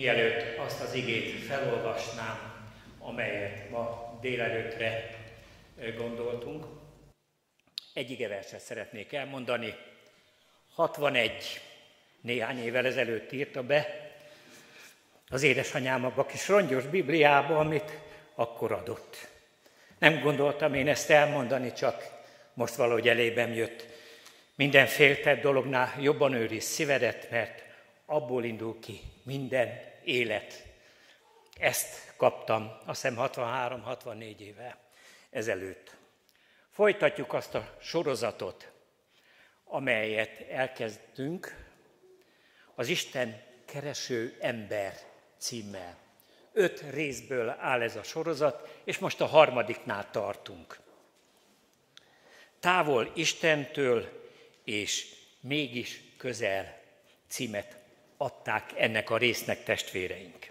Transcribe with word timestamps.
Mielőtt 0.00 0.58
azt 0.58 0.80
az 0.80 0.94
igét 0.94 1.44
felolvasnám, 1.44 2.68
amelyet 2.98 3.70
ma 3.70 4.18
délelőttre 4.20 5.10
gondoltunk, 5.96 6.64
egy 7.94 8.10
igeverset 8.10 8.60
szeretnék 8.60 9.12
elmondani. 9.12 9.74
61 10.74 11.60
néhány 12.20 12.58
évvel 12.58 12.86
ezelőtt 12.86 13.32
írta 13.32 13.62
be 13.62 14.10
az 15.28 15.42
édesanyám 15.42 16.04
a 16.04 16.26
kis 16.26 16.48
rongyos 16.48 16.86
Bibliába, 16.86 17.58
amit 17.58 17.98
akkor 18.34 18.72
adott. 18.72 19.28
Nem 19.98 20.20
gondoltam 20.20 20.74
én 20.74 20.88
ezt 20.88 21.10
elmondani, 21.10 21.72
csak 21.72 22.10
most 22.54 22.74
valahogy 22.74 23.08
elébem 23.08 23.52
jött. 23.52 23.86
Minden 24.54 24.86
féltett 24.86 25.40
dolognál 25.40 25.94
jobban 26.00 26.32
őriz 26.32 26.64
szívedet, 26.64 27.30
mert 27.30 27.62
abból 28.06 28.44
indul 28.44 28.78
ki 28.80 29.00
minden 29.30 29.80
élet. 30.04 30.66
Ezt 31.58 32.14
kaptam, 32.16 32.70
azt 32.84 33.02
hiszem 33.02 33.16
63-64 33.18 34.38
éve 34.38 34.78
ezelőtt. 35.30 35.96
Folytatjuk 36.70 37.32
azt 37.32 37.54
a 37.54 37.76
sorozatot, 37.80 38.70
amelyet 39.64 40.40
elkezdtünk, 40.40 41.68
az 42.74 42.88
Isten 42.88 43.42
kereső 43.64 44.36
ember 44.40 44.94
címmel. 45.38 45.96
Öt 46.52 46.84
részből 46.90 47.48
áll 47.48 47.82
ez 47.82 47.96
a 47.96 48.02
sorozat, 48.02 48.80
és 48.84 48.98
most 48.98 49.20
a 49.20 49.26
harmadiknál 49.26 50.10
tartunk. 50.10 50.80
Távol 52.60 53.12
Istentől, 53.14 54.28
és 54.64 55.14
mégis 55.40 56.02
közel 56.16 56.80
címet 57.28 57.79
adták 58.22 58.72
ennek 58.76 59.10
a 59.10 59.16
résznek 59.16 59.64
testvéreink. 59.64 60.50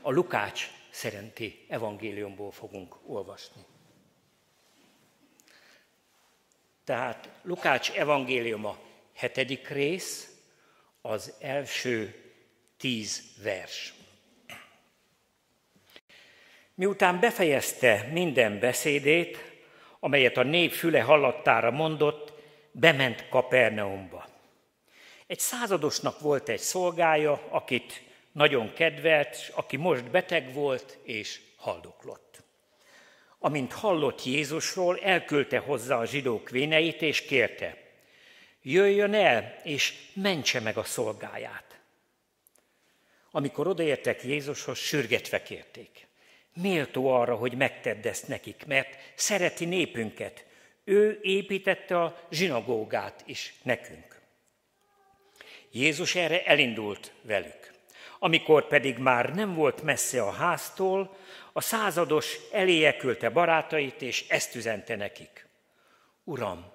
A 0.00 0.10
Lukács 0.10 0.70
szerinti 0.90 1.64
evangéliumból 1.68 2.50
fogunk 2.50 2.96
olvasni. 3.06 3.64
Tehát 6.84 7.28
Lukács 7.42 7.90
evangéliuma 7.90 8.78
hetedik 9.14 9.68
rész, 9.68 10.30
az 11.00 11.32
első 11.40 12.14
tíz 12.76 13.22
vers. 13.42 13.94
Miután 16.74 17.20
befejezte 17.20 18.08
minden 18.12 18.58
beszédét, 18.58 19.38
amelyet 20.00 20.36
a 20.36 20.42
nép 20.42 20.72
füle 20.72 21.00
hallattára 21.02 21.70
mondott, 21.70 22.32
bement 22.70 23.28
Kapernaumba. 23.28 24.35
Egy 25.26 25.38
századosnak 25.38 26.20
volt 26.20 26.48
egy 26.48 26.60
szolgája, 26.60 27.42
akit 27.50 28.02
nagyon 28.32 28.72
kedvelt, 28.72 29.52
aki 29.54 29.76
most 29.76 30.10
beteg 30.10 30.52
volt 30.52 30.98
és 31.02 31.40
haldoklott. 31.56 32.42
Amint 33.38 33.72
hallott 33.72 34.24
Jézusról, 34.24 34.98
elküldte 34.98 35.58
hozzá 35.58 35.98
a 35.98 36.06
zsidók 36.06 36.50
véneit, 36.50 37.02
és 37.02 37.22
kérte, 37.22 37.76
jöjjön 38.62 39.14
el, 39.14 39.60
és 39.64 39.94
mentse 40.12 40.60
meg 40.60 40.76
a 40.76 40.84
szolgáját. 40.84 41.80
Amikor 43.30 43.66
odaértek 43.66 44.22
Jézushoz, 44.22 44.78
sürgetve 44.78 45.42
kérték. 45.42 46.06
Méltó 46.54 47.08
arra, 47.08 47.34
hogy 47.34 47.56
megtedd 47.56 48.06
ezt 48.06 48.28
nekik, 48.28 48.64
mert 48.66 49.12
szereti 49.14 49.64
népünket. 49.64 50.44
Ő 50.84 51.18
építette 51.22 52.02
a 52.02 52.26
zsinagógát 52.30 53.22
is 53.26 53.54
nekünk. 53.62 54.15
Jézus 55.76 56.14
erre 56.14 56.44
elindult 56.44 57.12
velük. 57.22 57.72
Amikor 58.18 58.66
pedig 58.66 58.98
már 58.98 59.34
nem 59.34 59.54
volt 59.54 59.82
messze 59.82 60.22
a 60.22 60.30
háztól, 60.30 61.16
a 61.52 61.60
százados 61.60 62.36
eléje 62.52 62.96
küldte 62.96 63.28
barátait, 63.28 64.02
és 64.02 64.28
ezt 64.28 64.54
üzente 64.54 64.96
nekik. 64.96 65.46
Uram, 66.24 66.72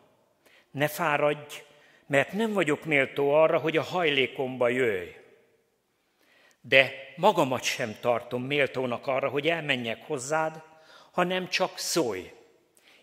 ne 0.72 0.88
fáradj, 0.88 1.64
mert 2.06 2.32
nem 2.32 2.54
vagyok 2.54 2.86
méltó 2.86 3.34
arra, 3.34 3.58
hogy 3.58 3.78
a 3.78 3.82
hajlékomba 3.82 4.68
jöjj. 4.68 5.10
De 6.62 6.92
magamat 7.16 7.64
sem 7.64 7.98
tartom 8.02 8.44
méltónak 8.44 9.08
arra, 9.08 9.30
hogy 9.30 9.48
elmenjek 9.48 10.06
hozzád, 10.06 10.62
hanem 11.12 11.50
csak 11.50 11.78
szólj, 11.78 12.32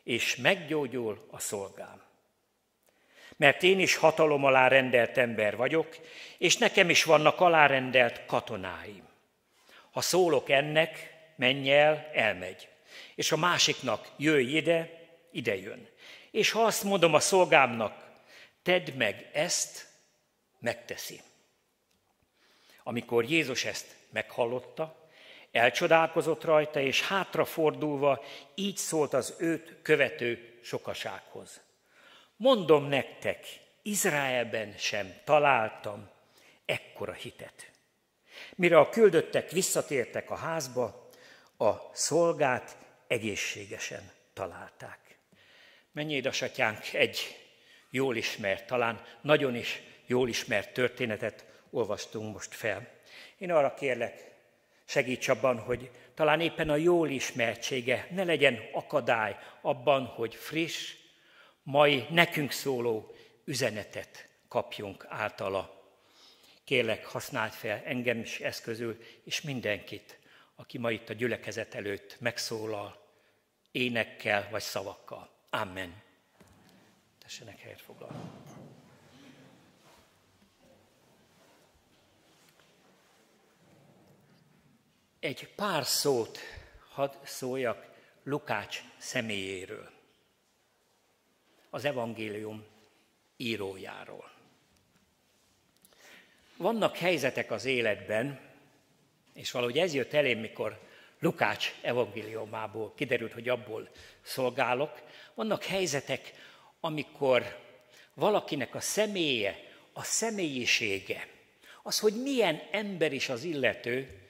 és 0.02 0.36
meggyógyul 0.36 1.26
a 1.30 1.38
szolgám. 1.38 2.07
Mert 3.38 3.62
én 3.62 3.80
is 3.80 3.96
hatalom 3.96 4.44
alá 4.44 4.68
rendelt 4.68 5.18
ember 5.18 5.56
vagyok, 5.56 5.96
és 6.38 6.56
nekem 6.56 6.90
is 6.90 7.04
vannak 7.04 7.40
alárendelt 7.40 8.26
katonáim. 8.26 9.08
Ha 9.90 10.00
szólok 10.00 10.50
ennek, 10.50 11.14
menj 11.36 11.72
el, 11.72 12.10
elmegy. 12.12 12.68
És 13.14 13.32
a 13.32 13.36
másiknak 13.36 14.08
jöjj 14.16 14.56
ide, 14.56 15.08
ide 15.30 15.56
jön. 15.56 15.88
És 16.30 16.50
ha 16.50 16.62
azt 16.62 16.82
mondom 16.82 17.14
a 17.14 17.20
szolgámnak, 17.20 18.06
tedd 18.62 18.92
meg 18.92 19.30
ezt, 19.32 19.86
megteszi. 20.58 21.20
Amikor 22.82 23.24
Jézus 23.24 23.64
ezt 23.64 23.86
meghallotta, 24.10 25.08
elcsodálkozott 25.52 26.44
rajta, 26.44 26.80
és 26.80 27.02
hátrafordulva 27.02 28.24
így 28.54 28.76
szólt 28.76 29.12
az 29.12 29.34
őt 29.38 29.76
követő 29.82 30.58
sokasághoz. 30.62 31.60
Mondom 32.40 32.84
nektek, 32.84 33.46
Izraelben 33.82 34.74
sem 34.76 35.14
találtam 35.24 36.08
ekkora 36.66 37.12
hitet. 37.12 37.70
Mire 38.54 38.78
a 38.78 38.88
küldöttek 38.88 39.50
visszatértek 39.50 40.30
a 40.30 40.34
házba, 40.34 41.08
a 41.56 41.72
szolgát 41.92 42.76
egészségesen 43.06 44.10
találták. 44.32 45.18
Mennyi 45.92 46.14
édesatyánk, 46.14 46.92
egy 46.92 47.36
jól 47.90 48.16
ismert, 48.16 48.66
talán 48.66 49.04
nagyon 49.20 49.54
is 49.54 49.82
jól 50.06 50.28
ismert 50.28 50.72
történetet 50.72 51.44
olvastunk 51.70 52.32
most 52.32 52.54
fel. 52.54 52.88
Én 53.38 53.52
arra 53.52 53.74
kérlek, 53.74 54.30
segíts 54.84 55.28
abban, 55.28 55.58
hogy 55.58 55.90
talán 56.14 56.40
éppen 56.40 56.70
a 56.70 56.76
jól 56.76 57.08
ismertsége 57.08 58.06
ne 58.10 58.24
legyen 58.24 58.58
akadály 58.72 59.36
abban, 59.60 60.04
hogy 60.06 60.34
friss, 60.34 60.96
mai 61.70 62.06
nekünk 62.10 62.50
szóló 62.50 63.14
üzenetet 63.44 64.28
kapjunk 64.48 65.06
általa. 65.08 65.82
Kérlek, 66.64 67.06
használd 67.06 67.52
fel 67.52 67.82
engem 67.84 68.18
is 68.18 68.40
eszközül, 68.40 69.02
és 69.24 69.40
mindenkit, 69.40 70.18
aki 70.54 70.78
ma 70.78 70.90
itt 70.90 71.08
a 71.08 71.12
gyülekezet 71.12 71.74
előtt 71.74 72.16
megszólal, 72.20 73.06
énekkel 73.70 74.48
vagy 74.50 74.62
szavakkal. 74.62 75.30
Amen. 75.50 76.02
Tessenek 77.18 77.58
helyet 77.58 77.80
foglalni. 77.80 78.30
Egy 85.20 85.48
pár 85.54 85.86
szót 85.86 86.38
hadd 86.88 87.12
szóljak 87.24 87.86
Lukács 88.22 88.82
személyéről, 88.98 89.97
az 91.70 91.84
evangélium 91.84 92.64
írójáról. 93.36 94.30
Vannak 96.56 96.96
helyzetek 96.96 97.50
az 97.50 97.64
életben, 97.64 98.40
és 99.34 99.50
valahogy 99.50 99.78
ez 99.78 99.94
jött 99.94 100.12
elém, 100.12 100.38
mikor 100.38 100.78
Lukács 101.20 101.74
evangéliumából 101.82 102.92
kiderült, 102.94 103.32
hogy 103.32 103.48
abból 103.48 103.88
szolgálok. 104.22 105.02
Vannak 105.34 105.64
helyzetek, 105.64 106.32
amikor 106.80 107.58
valakinek 108.14 108.74
a 108.74 108.80
személye, 108.80 109.58
a 109.92 110.02
személyisége, 110.02 111.28
az, 111.82 111.98
hogy 111.98 112.22
milyen 112.22 112.60
ember 112.70 113.12
is 113.12 113.28
az 113.28 113.44
illető, 113.44 114.22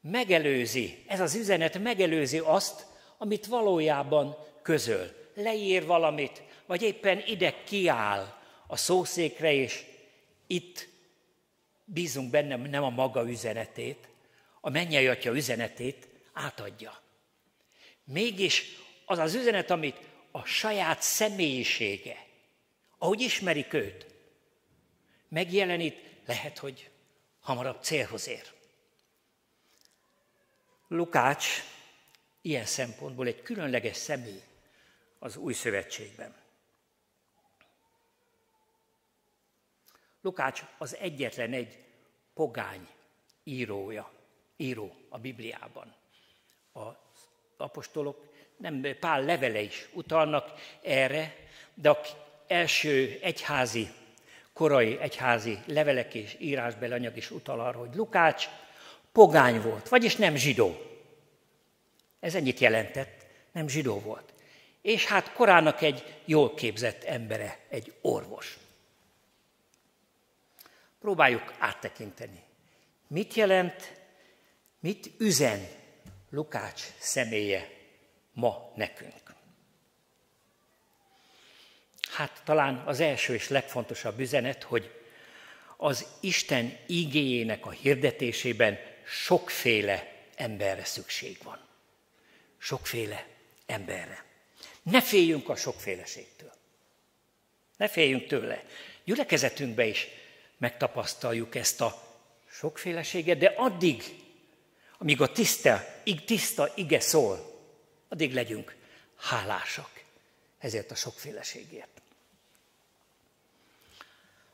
megelőzi, 0.00 1.04
ez 1.06 1.20
az 1.20 1.34
üzenet 1.34 1.78
megelőzi 1.78 2.38
azt, 2.38 2.86
amit 3.18 3.46
valójában 3.46 4.36
közöl. 4.62 5.10
Leír 5.34 5.86
valamit, 5.86 6.42
vagy 6.70 6.82
éppen 6.82 7.22
ide 7.26 7.62
kiáll 7.64 8.38
a 8.66 8.76
szószékre, 8.76 9.52
és 9.52 9.84
itt 10.46 10.88
bízunk 11.84 12.30
bennem 12.30 12.60
nem 12.60 12.82
a 12.82 12.90
maga 12.90 13.28
üzenetét, 13.30 14.08
a 14.60 14.70
mennyei 14.70 15.06
atya 15.06 15.34
üzenetét 15.34 16.08
átadja. 16.32 17.00
Mégis 18.04 18.64
az 19.04 19.18
az 19.18 19.34
üzenet, 19.34 19.70
amit 19.70 19.96
a 20.30 20.44
saját 20.44 21.02
személyisége, 21.02 22.26
ahogy 22.98 23.20
ismerik 23.20 23.72
őt, 23.72 24.06
megjelenít, 25.28 25.98
lehet, 26.26 26.58
hogy 26.58 26.90
hamarabb 27.40 27.82
célhoz 27.82 28.28
ér. 28.28 28.44
Lukács 30.88 31.46
ilyen 32.42 32.66
szempontból 32.66 33.26
egy 33.26 33.42
különleges 33.42 33.96
személy 33.96 34.42
az 35.18 35.36
új 35.36 35.52
szövetségben. 35.52 36.39
Lukács 40.20 40.64
az 40.78 40.96
egyetlen 40.96 41.52
egy 41.52 41.78
pogány 42.34 42.88
írója, 43.44 44.12
író 44.56 44.94
a 45.08 45.18
Bibliában. 45.18 45.94
Az 46.72 46.94
apostolok, 47.56 48.28
nem 48.56 48.86
Pál 49.00 49.24
levele 49.24 49.60
is 49.60 49.88
utalnak 49.92 50.52
erre, 50.82 51.36
de 51.74 51.90
a 51.90 52.00
első 52.46 53.18
egyházi, 53.22 53.88
korai 54.52 54.98
egyházi 55.00 55.58
levelek 55.66 56.14
és 56.14 56.36
írásbeli 56.38 56.92
anyag 56.92 57.16
is 57.16 57.30
utal 57.30 57.60
arra, 57.60 57.78
hogy 57.78 57.94
Lukács 57.94 58.48
pogány 59.12 59.60
volt, 59.60 59.88
vagyis 59.88 60.16
nem 60.16 60.36
zsidó. 60.36 60.76
Ez 62.20 62.34
ennyit 62.34 62.58
jelentett, 62.58 63.26
nem 63.52 63.68
zsidó 63.68 64.00
volt. 64.00 64.32
És 64.82 65.06
hát 65.06 65.32
korának 65.32 65.82
egy 65.82 66.20
jól 66.24 66.54
képzett 66.54 67.04
embere, 67.04 67.58
egy 67.68 67.94
orvos. 68.00 68.58
Próbáljuk 71.00 71.54
áttekinteni. 71.58 72.42
Mit 73.06 73.34
jelent, 73.34 73.92
mit 74.80 75.10
üzen 75.18 75.68
Lukács 76.30 76.82
személye 76.98 77.70
ma 78.32 78.72
nekünk? 78.76 79.34
Hát 82.10 82.42
talán 82.44 82.76
az 82.76 83.00
első 83.00 83.34
és 83.34 83.48
legfontosabb 83.48 84.18
üzenet, 84.18 84.62
hogy 84.62 85.00
az 85.76 86.06
Isten 86.20 86.78
igéjének 86.86 87.66
a 87.66 87.70
hirdetésében 87.70 88.78
sokféle 89.06 90.12
emberre 90.36 90.84
szükség 90.84 91.38
van. 91.42 91.68
Sokféle 92.58 93.26
emberre. 93.66 94.24
Ne 94.82 95.02
féljünk 95.02 95.48
a 95.48 95.56
sokféleségtől. 95.56 96.52
Ne 97.76 97.88
féljünk 97.88 98.26
tőle. 98.26 98.64
Gyülekezetünkbe 99.04 99.84
is 99.86 100.08
megtapasztaljuk 100.60 101.54
ezt 101.54 101.80
a 101.80 102.02
sokféleséget, 102.50 103.38
de 103.38 103.52
addig, 103.56 104.02
amíg 104.98 105.20
a 105.20 105.32
tiszta, 105.32 105.84
tiszta 106.26 106.72
ige 106.74 107.00
szól, 107.00 107.60
addig 108.08 108.34
legyünk 108.34 108.76
hálásak 109.16 109.90
ezért 110.58 110.90
a 110.90 110.94
sokféleségért. 110.94 112.02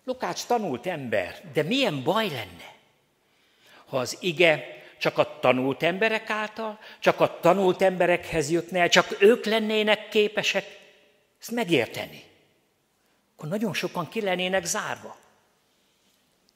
Lukács 0.05 0.45
tanult 0.45 0.87
ember, 0.87 1.51
de 1.53 1.63
milyen 1.63 2.03
baj 2.03 2.29
lenne, 2.29 2.75
ha 3.87 3.99
az 3.99 4.17
ige 4.21 4.65
csak 4.99 5.19
a 5.19 5.39
tanult 5.41 5.83
emberek 5.83 6.31
által, 6.31 6.79
csak 7.01 7.21
a 7.21 7.41
tanult 7.41 7.83
emberekhez 7.83 8.51
jutna 8.51 8.89
csak 8.89 9.17
ők 9.21 9.45
lennének 9.45 10.09
képesek 10.09 10.65
ezt 11.41 11.51
megérteni. 11.51 12.25
Akkor 13.37 13.49
nagyon 13.49 13.75
sokan 13.75 14.09
ki 14.09 14.21
lennének 14.21 14.65
zárva. 14.65 15.17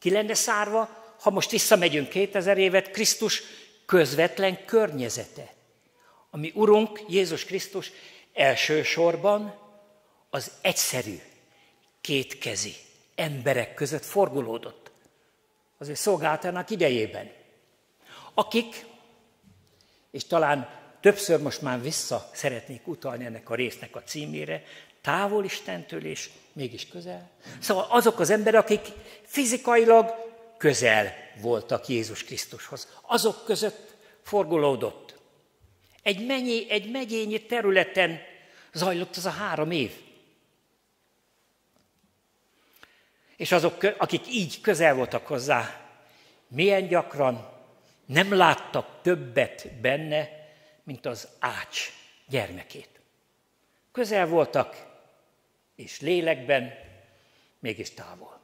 Ki 0.00 0.10
lenne 0.10 0.34
szárva, 0.34 1.14
ha 1.20 1.30
most 1.30 1.50
visszamegyünk 1.50 2.08
2000 2.08 2.58
évet, 2.58 2.90
Krisztus 2.90 3.42
közvetlen 3.86 4.64
környezete. 4.64 5.52
Ami 6.30 6.52
Urunk, 6.54 7.04
Jézus 7.08 7.44
Krisztus 7.44 7.92
elsősorban 8.32 9.58
az 10.30 10.52
egyszerű, 10.60 11.20
kétkezi 12.00 12.74
emberek 13.14 13.74
között 13.74 14.04
forgolódott. 14.04 14.90
Az 15.78 15.88
ő 15.88 15.94
szolgáltának 15.94 16.70
idejében. 16.70 17.32
Akik, 18.34 18.84
és 20.10 20.24
talán 20.24 20.68
többször 21.00 21.40
most 21.40 21.62
már 21.62 21.82
vissza 21.82 22.30
szeretnék 22.32 22.86
utalni 22.86 23.24
ennek 23.24 23.50
a 23.50 23.54
résznek 23.54 23.96
a 23.96 24.02
címére, 24.02 24.64
távol 25.00 25.44
Istentől 25.44 26.04
és 26.04 26.30
mégis 26.52 26.88
közel. 26.88 27.30
Szóval 27.58 27.86
azok 27.88 28.20
az 28.20 28.30
emberek, 28.30 28.60
akik 28.60 28.86
fizikailag 29.22 30.14
közel 30.56 31.14
voltak 31.40 31.88
Jézus 31.88 32.24
Krisztushoz. 32.24 32.88
Azok 33.02 33.44
között 33.44 33.94
forgolódott. 34.22 35.14
Egy, 36.02 36.26
mennyi, 36.26 36.70
egy 36.70 36.90
megyényi 36.90 37.42
területen 37.42 38.20
zajlott 38.72 39.16
az 39.16 39.26
a 39.26 39.30
három 39.30 39.70
év. 39.70 39.90
És 43.36 43.52
azok, 43.52 43.94
akik 43.98 44.26
így 44.28 44.60
közel 44.60 44.94
voltak 44.94 45.26
hozzá, 45.26 45.80
milyen 46.48 46.88
gyakran 46.88 47.48
nem 48.06 48.34
láttak 48.34 49.02
többet 49.02 49.68
benne, 49.80 50.28
mint 50.82 51.06
az 51.06 51.28
ács 51.38 51.92
gyermekét. 52.28 52.88
Közel 53.92 54.26
voltak, 54.26 54.89
és 55.80 56.00
lélekben, 56.00 56.74
mégis 57.58 57.90
távol. 57.90 58.40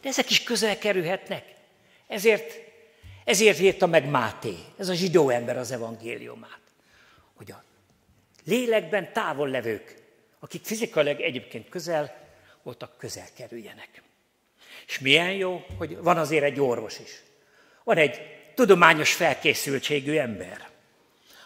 De 0.00 0.08
ezek 0.08 0.30
is 0.30 0.42
közel 0.42 0.78
kerülhetnek. 0.78 1.44
Ezért, 2.06 2.54
ezért 3.24 3.60
írta 3.60 3.86
meg 3.86 4.08
Máté, 4.08 4.54
ez 4.78 4.88
a 4.88 4.94
zsidó 4.94 5.28
ember 5.28 5.58
az 5.58 5.70
evangéliumát, 5.70 6.60
hogy 7.34 7.50
a 7.50 7.64
lélekben 8.44 9.12
távol 9.12 9.48
levők, 9.48 9.94
akik 10.38 10.64
fizikailag 10.64 11.20
egyébként 11.20 11.68
közel 11.68 12.28
voltak, 12.62 12.96
közel 12.98 13.26
kerüljenek. 13.36 14.02
És 14.86 14.98
milyen 14.98 15.32
jó, 15.32 15.64
hogy 15.78 15.96
van 15.96 16.18
azért 16.18 16.44
egy 16.44 16.60
orvos 16.60 16.98
is. 16.98 17.22
Van 17.84 17.96
egy 17.96 18.20
tudományos 18.54 19.12
felkészültségű 19.12 20.16
ember, 20.16 20.68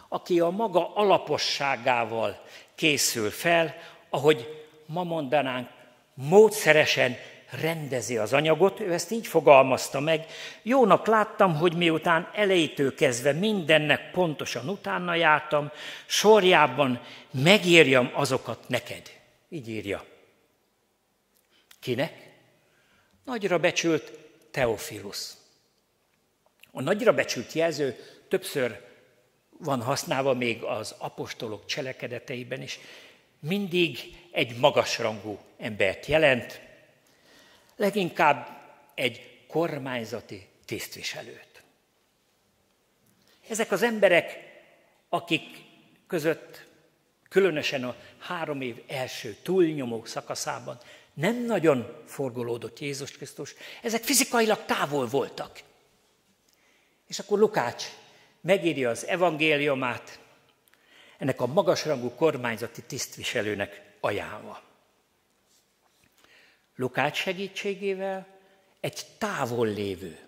aki 0.09 0.41
a 0.41 0.51
maga 0.51 0.95
alaposságával 0.95 2.45
készül 2.75 3.31
fel, 3.31 3.77
ahogy 4.09 4.64
ma 4.87 5.03
mondanánk, 5.03 5.69
módszeresen 6.15 7.17
rendezi 7.61 8.17
az 8.17 8.33
anyagot, 8.33 8.81
ő 8.81 8.93
ezt 8.93 9.11
így 9.11 9.27
fogalmazta 9.27 10.01
meg. 10.01 10.27
Jónak 10.63 11.07
láttam, 11.07 11.55
hogy 11.55 11.77
miután 11.77 12.31
elejétől 12.35 12.95
kezdve 12.95 13.33
mindennek 13.33 14.11
pontosan 14.11 14.69
utána 14.69 15.15
jártam, 15.15 15.71
sorjában 16.07 17.01
megírjam 17.31 18.11
azokat 18.15 18.69
neked. 18.69 19.11
Így 19.49 19.69
írja. 19.69 20.05
Kinek? 21.81 22.33
Nagyra 23.25 23.59
becsült 23.59 24.13
Teofilus. 24.51 25.31
A 26.73 26.83
nagyra 26.83 27.13
becsült 27.13 27.53
jelző 27.53 27.97
többször 28.29 28.81
van 29.59 29.83
használva 29.83 30.35
még 30.35 30.63
az 30.63 30.95
apostolok 30.99 31.67
cselekedeteiben 31.67 32.63
is, 32.63 32.79
mindig 33.45 34.17
egy 34.31 34.57
magasrangú 34.57 35.39
embert 35.59 36.07
jelent, 36.07 36.61
leginkább 37.77 38.49
egy 38.95 39.45
kormányzati 39.49 40.47
tisztviselőt. 40.65 41.63
Ezek 43.49 43.71
az 43.71 43.83
emberek, 43.83 44.39
akik 45.09 45.43
között 46.07 46.67
különösen 47.29 47.85
a 47.85 47.97
három 48.19 48.61
év 48.61 48.83
első 48.87 49.37
túlnyomó 49.43 50.05
szakaszában 50.05 50.79
nem 51.15 51.45
nagyon 51.45 52.03
forgolódott 52.07 52.81
Jézus 52.81 53.11
Krisztus, 53.11 53.55
ezek 53.83 54.03
fizikailag 54.03 54.65
távol 54.65 55.07
voltak. 55.07 55.61
És 57.07 57.19
akkor 57.19 57.39
Lukács 57.39 57.85
megírja 58.41 58.91
az 58.91 59.07
evangéliumát 59.07 60.19
ennek 61.25 61.41
a 61.41 61.47
magasrangú 61.47 62.11
kormányzati 62.11 62.83
tisztviselőnek 62.83 63.83
ajánlva. 64.01 64.63
Lukács 66.77 67.17
segítségével 67.17 68.27
egy 68.81 69.07
távol 69.19 69.67
lévő 69.67 70.19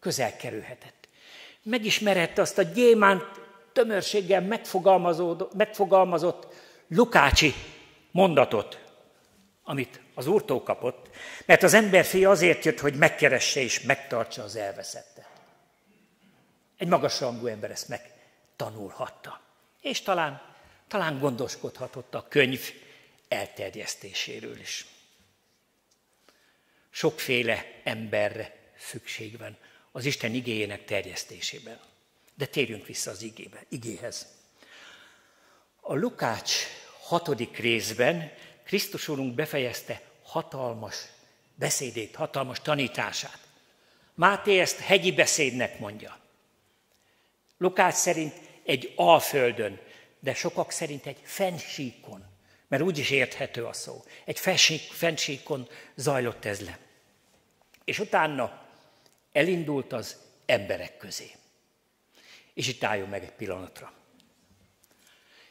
közel 0.00 0.36
kerülhetett. 0.36 1.08
Megismerhette 1.62 2.40
azt 2.40 2.58
a 2.58 2.62
gyémánt 2.62 3.24
tömörséggel 3.72 4.40
megfogalmazott 5.54 6.46
Lukácsi 6.88 7.54
mondatot, 8.10 8.84
amit 9.62 10.00
az 10.14 10.26
úrtól 10.26 10.62
kapott, 10.62 11.10
mert 11.46 11.62
az 11.62 11.74
emberfé 11.74 12.24
azért 12.24 12.64
jött, 12.64 12.80
hogy 12.80 12.94
megkeresse 12.94 13.60
és 13.60 13.80
megtartsa 13.80 14.42
az 14.42 14.56
elveszettet. 14.56 15.28
Egy 16.76 16.88
magasrangú 16.88 17.46
ember 17.46 17.70
ezt 17.70 17.88
megtanulhatta. 17.88 19.46
És 19.80 20.02
talán, 20.02 20.42
talán 20.88 21.18
gondoskodhatott 21.18 22.14
a 22.14 22.28
könyv 22.28 22.72
elterjesztéséről 23.28 24.60
is. 24.60 24.86
Sokféle 26.90 27.80
emberre 27.84 28.72
szükség 28.78 29.38
van 29.38 29.56
az 29.92 30.04
Isten 30.04 30.34
igéjének 30.34 30.84
terjesztésében. 30.84 31.80
De 32.34 32.46
térjünk 32.46 32.86
vissza 32.86 33.10
az 33.10 33.22
igébe, 33.22 33.64
igéhez. 33.68 34.26
A 35.80 35.94
Lukács 35.94 36.52
hatodik 37.00 37.56
részben 37.56 38.32
Krisztus 38.64 39.08
úrunk 39.08 39.34
befejezte 39.34 40.02
hatalmas 40.22 40.96
beszédét, 41.54 42.14
hatalmas 42.14 42.60
tanítását. 42.60 43.38
Máté 44.14 44.60
ezt 44.60 44.78
hegyi 44.78 45.12
beszédnek 45.12 45.78
mondja. 45.78 46.18
Lukács 47.58 47.94
szerint 47.94 48.47
egy 48.68 48.92
alföldön, 48.96 49.78
de 50.20 50.34
sokak 50.34 50.70
szerint 50.70 51.06
egy 51.06 51.20
fensíkon, 51.22 52.24
mert 52.68 52.82
úgy 52.82 52.98
is 52.98 53.10
érthető 53.10 53.64
a 53.64 53.72
szó. 53.72 54.04
Egy 54.24 54.38
fensíkon 54.92 55.68
zajlott 55.94 56.44
ez 56.44 56.60
le. 56.60 56.78
És 57.84 57.98
utána 57.98 58.66
elindult 59.32 59.92
az 59.92 60.16
emberek 60.46 60.96
közé. 60.96 61.30
És 62.54 62.68
itt 62.68 62.84
álljon 62.84 63.08
meg 63.08 63.22
egy 63.22 63.32
pillanatra. 63.32 63.92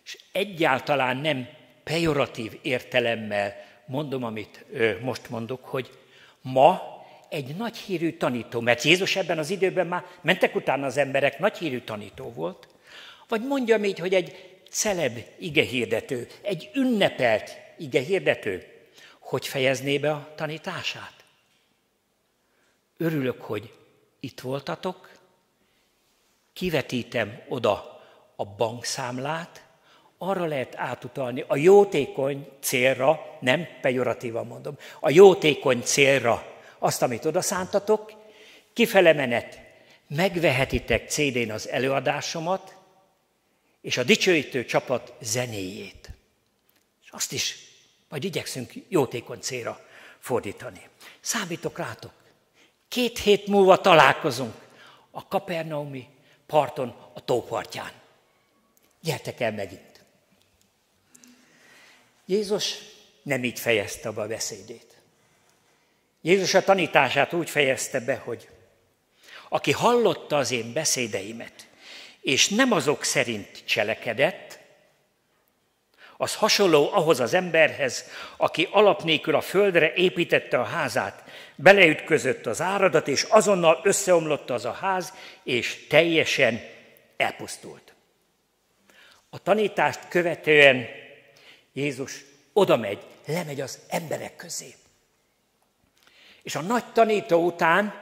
És 0.04 0.18
egyáltalán 0.32 1.18
nem 1.18 1.48
pejoratív 1.84 2.60
értelemmel 2.62 3.56
mondom, 3.86 4.24
amit 4.24 4.66
ö, 4.72 5.00
most 5.00 5.30
mondok, 5.30 5.66
hogy 5.66 6.00
ma 6.42 6.82
egy 7.30 7.56
nagy 7.56 7.78
hírű 7.78 8.18
tanító, 8.18 8.60
mert 8.60 8.84
Jézus 8.84 9.16
ebben 9.16 9.38
az 9.38 9.50
időben 9.50 9.88
már 9.88 10.04
mentek 10.22 10.56
utána 10.56 10.86
az 10.86 10.98
emberek, 10.98 11.40
nagy 11.40 11.58
hírű 11.58 11.80
tanító 11.80 12.32
volt, 12.32 12.68
vagy 13.27 13.41
mondjam 13.41 13.84
így, 13.84 14.00
hogy 14.00 14.13
egy 14.13 14.60
celeb 14.69 15.19
igehirdető, 15.39 16.27
egy 16.41 16.69
ünnepelt 16.74 17.57
igehirdető, 17.77 18.65
hogy 19.19 19.48
fejezné 19.48 19.98
be 19.98 20.12
a 20.12 20.34
tanítását? 20.36 21.13
Örülök, 22.98 23.41
hogy 23.41 23.74
itt 24.19 24.39
voltatok, 24.39 25.12
kivetítem 26.53 27.41
oda 27.48 28.01
a 28.36 28.46
bankszámlát, 28.46 29.65
arra 30.17 30.46
lehet 30.46 30.75
átutalni 30.75 31.43
a 31.48 31.55
jótékony 31.55 32.48
célra, 32.60 33.38
nem 33.39 33.67
pejoratívan 33.81 34.48
mondom, 34.48 34.77
a 35.00 35.10
jótékony 35.10 35.81
célra 35.81 36.55
azt, 36.79 37.01
amit 37.01 37.25
odaszántatok, 37.25 38.13
kifele 38.74 39.13
menet 39.13 39.60
megvehetitek 40.07 41.10
CD-n 41.10 41.51
az 41.51 41.69
előadásomat, 41.69 42.76
és 43.88 43.98
a 43.98 44.03
dicsőítő 44.03 44.65
csapat 44.65 45.13
zenéjét. 45.20 46.10
És 47.03 47.10
azt 47.10 47.32
is 47.32 47.58
majd 48.10 48.24
igyekszünk 48.24 48.74
jótékony 48.88 49.39
célra 49.39 49.86
fordítani. 50.20 50.89
Számítok 51.20 51.77
rátok. 51.77 52.13
Két 52.88 53.20
hét 53.20 53.48
múlva 53.48 53.82
találkozunk 53.82 54.53
a 55.12 55.27
Kapernaumi 55.27 56.08
parton, 56.46 56.96
a 57.13 57.25
tópartján. 57.25 57.91
Gyertek 59.01 59.39
el 59.39 59.51
megint. 59.51 60.03
Jézus 62.25 62.75
nem 63.24 63.44
így 63.44 63.60
fejezte 63.60 64.12
be 64.12 64.22
a 64.22 64.27
beszédét. 64.27 64.96
Jézus 66.22 66.53
a 66.53 66.63
tanítását 66.63 67.34
úgy 67.34 67.50
fejezte 67.50 68.00
be, 68.00 68.15
hogy 68.15 68.50
aki 69.50 69.72
hallotta 69.72 70.38
az 70.38 70.51
én 70.51 70.74
beszédeimet, 70.74 71.67
és 72.27 72.50
nem 72.50 72.72
azok 72.72 73.03
szerint 73.03 73.65
cselekedett, 73.65 74.60
az 76.17 76.36
hasonló 76.36 76.93
ahhoz 76.93 77.19
az 77.19 77.34
emberhez, 77.34 78.05
aki 78.38 78.67
alap 78.72 79.03
nélkül 79.03 79.36
a 79.36 79.41
földre 79.41 79.93
építette 79.93 80.60
a 80.60 80.63
házát, 80.63 81.24
beleütközött 81.55 82.46
az 82.46 82.62
áradat, 82.62 83.07
és 83.07 83.24
azonnal 83.24 83.79
összeomlott 83.84 84.50
az 84.50 84.65
a 84.65 84.72
ház, 84.72 85.13
és 85.43 85.88
teljesen 85.88 86.62
elpusztult. 87.17 87.93
A 89.29 89.41
tanítást 89.43 90.07
követően 90.07 90.86
Jézus 91.74 92.24
oda 92.53 92.77
megy, 92.77 93.00
lemegy 93.25 93.62
az 93.62 93.79
emberek 93.89 94.36
közé. 94.36 94.75
És 96.43 96.55
a 96.55 96.62
nagy 96.62 96.86
tanító 96.93 97.46
után 97.46 97.93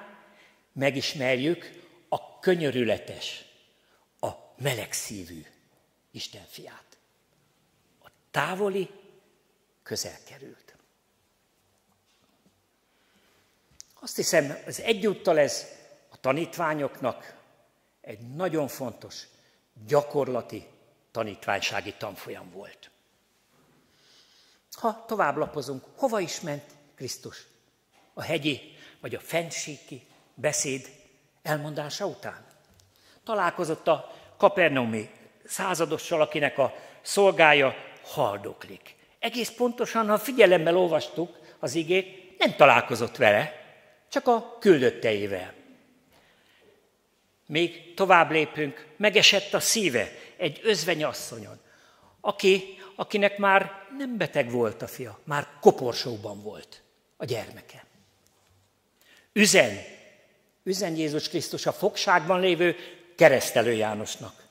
megismerjük 0.73 1.71
a 2.09 2.39
könyörületes, 2.39 3.44
melegszívű 4.57 5.45
Isten 6.11 6.45
fiát 6.49 6.85
távoli 8.35 8.89
közel 9.83 10.17
került. 10.25 10.75
Azt 13.99 14.15
hiszem, 14.15 14.57
az 14.65 14.79
egyúttal 14.79 15.39
ez 15.39 15.65
a 16.09 16.19
tanítványoknak 16.19 17.35
egy 18.01 18.19
nagyon 18.19 18.67
fontos, 18.67 19.27
gyakorlati 19.85 20.67
tanítványsági 21.11 21.93
tanfolyam 21.93 22.51
volt. 22.51 22.89
Ha 24.71 25.05
tovább 25.07 25.35
lapozunk, 25.35 25.83
hova 25.95 26.19
is 26.19 26.41
ment 26.41 26.75
Krisztus? 26.95 27.47
A 28.13 28.21
hegyi 28.21 28.75
vagy 28.99 29.15
a 29.15 29.19
fennsíki 29.19 30.07
beszéd 30.33 30.89
elmondása 31.41 32.05
után? 32.05 32.45
Találkozott 33.23 33.87
a 33.87 34.15
kapernaumi 34.37 35.09
századossal, 35.45 36.21
akinek 36.21 36.57
a 36.57 36.75
szolgája 37.01 37.75
haldoklik. 38.03 38.95
Egész 39.19 39.49
pontosan, 39.49 40.07
ha 40.07 40.17
figyelemmel 40.17 40.77
olvastuk 40.77 41.37
az 41.59 41.75
igét, 41.75 42.37
nem 42.37 42.55
találkozott 42.55 43.17
vele, 43.17 43.63
csak 44.09 44.27
a 44.27 44.57
küldötteivel. 44.59 45.53
Még 47.47 47.93
tovább 47.93 48.31
lépünk, 48.31 48.87
megesett 48.97 49.53
a 49.53 49.59
szíve 49.59 50.11
egy 50.37 50.59
özveny 50.63 51.03
asszonyon, 51.03 51.59
aki, 52.21 52.77
akinek 52.95 53.37
már 53.37 53.71
nem 53.97 54.17
beteg 54.17 54.51
volt 54.51 54.81
a 54.81 54.87
fia, 54.87 55.19
már 55.23 55.47
koporsóban 55.61 56.41
volt 56.41 56.81
a 57.17 57.25
gyermeke. 57.25 57.85
Üzen, 59.33 59.77
üzen 60.63 60.95
Jézus 60.95 61.29
Krisztus 61.29 61.65
a 61.65 61.71
fogságban 61.71 62.39
lévő 62.39 62.75
keresztelő 63.15 63.71
Jánosnak, 63.71 64.43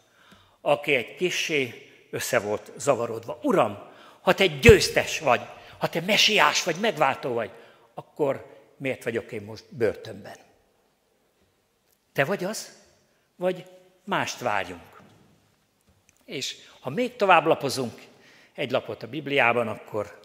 aki 0.60 0.94
egy 0.94 1.14
kissé 1.14 1.90
össze 2.10 2.38
volt 2.38 2.72
zavarodva. 2.76 3.38
Uram, 3.42 3.78
ha 4.20 4.34
te 4.34 4.46
győztes 4.46 5.18
vagy, 5.18 5.40
ha 5.78 5.88
te 5.88 6.00
mesiás 6.00 6.64
vagy, 6.64 6.76
megváltó 6.76 7.32
vagy, 7.32 7.50
akkor 7.94 8.46
miért 8.76 9.04
vagyok 9.04 9.32
én 9.32 9.42
most 9.42 9.64
börtönben? 9.68 10.36
Te 12.12 12.24
vagy 12.24 12.44
az, 12.44 12.78
vagy 13.36 13.66
mást 14.04 14.40
várjunk? 14.40 15.00
És 16.24 16.56
ha 16.80 16.90
még 16.90 17.16
tovább 17.16 17.46
lapozunk 17.46 18.02
egy 18.54 18.70
lapot 18.70 19.02
a 19.02 19.08
Bibliában, 19.08 19.68
akkor 19.68 20.20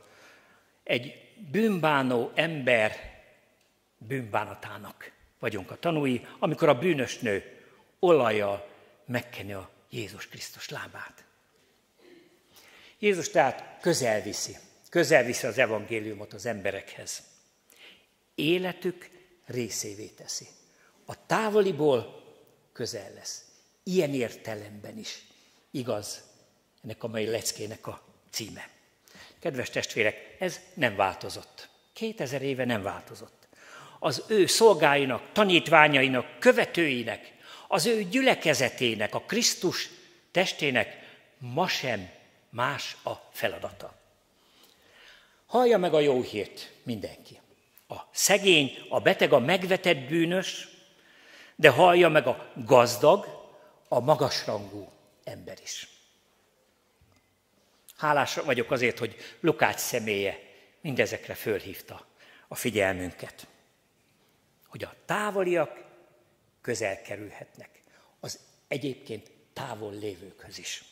egy 0.83 1.29
bűnbánó 1.51 2.31
ember 2.35 3.21
bűnbánatának 3.97 5.11
vagyunk 5.39 5.71
a 5.71 5.79
tanúi, 5.79 6.27
amikor 6.39 6.69
a 6.69 6.79
bűnös 6.79 7.17
nő 7.17 7.58
olajjal 7.99 8.69
megkeni 9.05 9.53
a 9.53 9.69
Jézus 9.89 10.27
Krisztus 10.27 10.69
lábát. 10.69 11.23
Jézus 12.99 13.29
tehát 13.29 13.79
közel 13.81 14.21
viszi, 14.21 14.57
közel 14.89 15.23
viszi 15.23 15.47
az 15.47 15.57
evangéliumot 15.57 16.33
az 16.33 16.45
emberekhez. 16.45 17.23
Életük 18.35 19.09
részévé 19.45 20.05
teszi. 20.05 20.47
A 21.05 21.25
távoliból 21.25 22.23
közel 22.73 23.13
lesz. 23.13 23.45
Ilyen 23.83 24.13
értelemben 24.13 24.97
is 24.97 25.25
igaz 25.71 26.23
ennek 26.83 27.03
a 27.03 27.07
mai 27.07 27.25
leckének 27.25 27.87
a 27.87 28.01
címe. 28.29 28.69
Kedves 29.39 29.69
testvérek, 29.69 30.35
ez 30.39 30.59
nem 30.73 30.95
változott. 30.95 31.69
2000 31.93 32.41
éve 32.41 32.65
nem 32.65 32.81
változott. 32.81 33.47
Az 33.99 34.23
ő 34.27 34.45
szolgáinak, 34.45 35.31
tanítványainak, 35.31 36.39
követőinek, 36.39 37.33
az 37.71 37.85
ő 37.85 38.03
gyülekezetének, 38.03 39.15
a 39.15 39.21
Krisztus 39.21 39.89
testének 40.31 40.97
ma 41.37 41.67
sem 41.67 42.09
más 42.49 42.97
a 43.03 43.11
feladata. 43.31 43.93
Hallja 45.45 45.77
meg 45.77 45.93
a 45.93 45.99
jó 45.99 46.21
hírt 46.21 46.71
mindenki. 46.83 47.39
A 47.87 47.95
szegény, 48.11 48.85
a 48.89 48.99
beteg, 48.99 49.33
a 49.33 49.39
megvetett 49.39 49.97
bűnös, 49.97 50.67
de 51.55 51.69
hallja 51.69 52.09
meg 52.09 52.27
a 52.27 52.51
gazdag, 52.65 53.25
a 53.87 53.99
magasrangú 53.99 54.89
ember 55.23 55.57
is. 55.63 55.87
Hálás 57.97 58.35
vagyok 58.35 58.71
azért, 58.71 58.97
hogy 58.97 59.15
Lukács 59.39 59.79
személye 59.79 60.39
mindezekre 60.81 61.33
fölhívta 61.33 62.05
a 62.47 62.55
figyelmünket. 62.55 63.47
Hogy 64.67 64.83
a 64.83 64.93
távoliak 65.05 65.88
közel 66.69 67.01
kerülhetnek 67.01 67.69
az 68.19 68.39
egyébként 68.67 69.31
távol 69.53 69.93
lévőkhöz 69.93 70.57
is. 70.57 70.83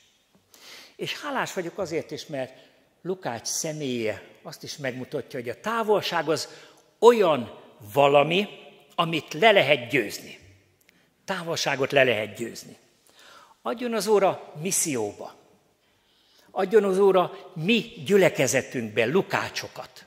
És 0.96 1.22
hálás 1.22 1.54
vagyok 1.54 1.78
azért 1.78 2.12
is, 2.12 2.26
mert 2.26 2.54
Lukács 3.02 3.48
személye 3.48 4.24
azt 4.42 4.64
is 4.64 4.78
megmutatja, 4.78 5.40
hogy 5.40 5.50
a 5.50 5.60
távolság 5.60 6.30
az 6.30 6.48
olyan 7.00 7.60
valami, 7.94 8.48
amit 8.96 9.34
le 9.34 9.52
lehet 9.52 9.90
győzni. 9.90 10.40
Távolságot 11.26 11.92
le 11.92 12.04
lehet 12.04 12.36
győzni. 12.36 12.78
Adjon 13.62 13.94
az 13.94 14.08
óra 14.08 14.54
misszióba. 14.62 15.36
Adjon 16.52 16.84
az 16.84 17.00
óra 17.00 17.52
mi 17.54 17.94
gyülekezetünkbe 18.06 19.06
lukácsokat, 19.06 20.06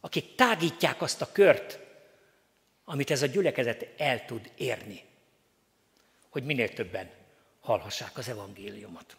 akik 0.00 0.34
tágítják 0.34 1.02
azt 1.02 1.22
a 1.22 1.32
kört, 1.32 1.89
amit 2.90 3.10
ez 3.10 3.22
a 3.22 3.26
gyülekezet 3.26 3.86
el 3.96 4.24
tud 4.24 4.50
érni, 4.56 5.04
hogy 6.28 6.44
minél 6.44 6.72
többen 6.72 7.10
hallhassák 7.60 8.18
az 8.18 8.28
evangéliumot. 8.28 9.16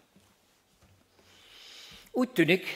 Úgy 2.11 2.29
tűnik, 2.29 2.67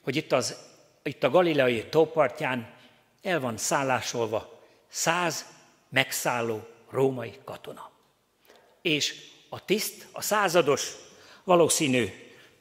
hogy 0.00 0.16
itt, 0.16 0.32
az, 0.32 0.56
itt 1.02 1.22
a 1.22 1.30
galileai 1.30 1.84
tópartján 1.84 2.74
el 3.22 3.40
van 3.40 3.56
szállásolva 3.56 4.62
száz 4.88 5.46
megszálló 5.88 6.68
római 6.90 7.38
katona. 7.44 7.90
És 8.82 9.14
a 9.48 9.64
tiszt, 9.64 10.06
a 10.12 10.22
százados 10.22 10.94
valószínű, 11.44 12.08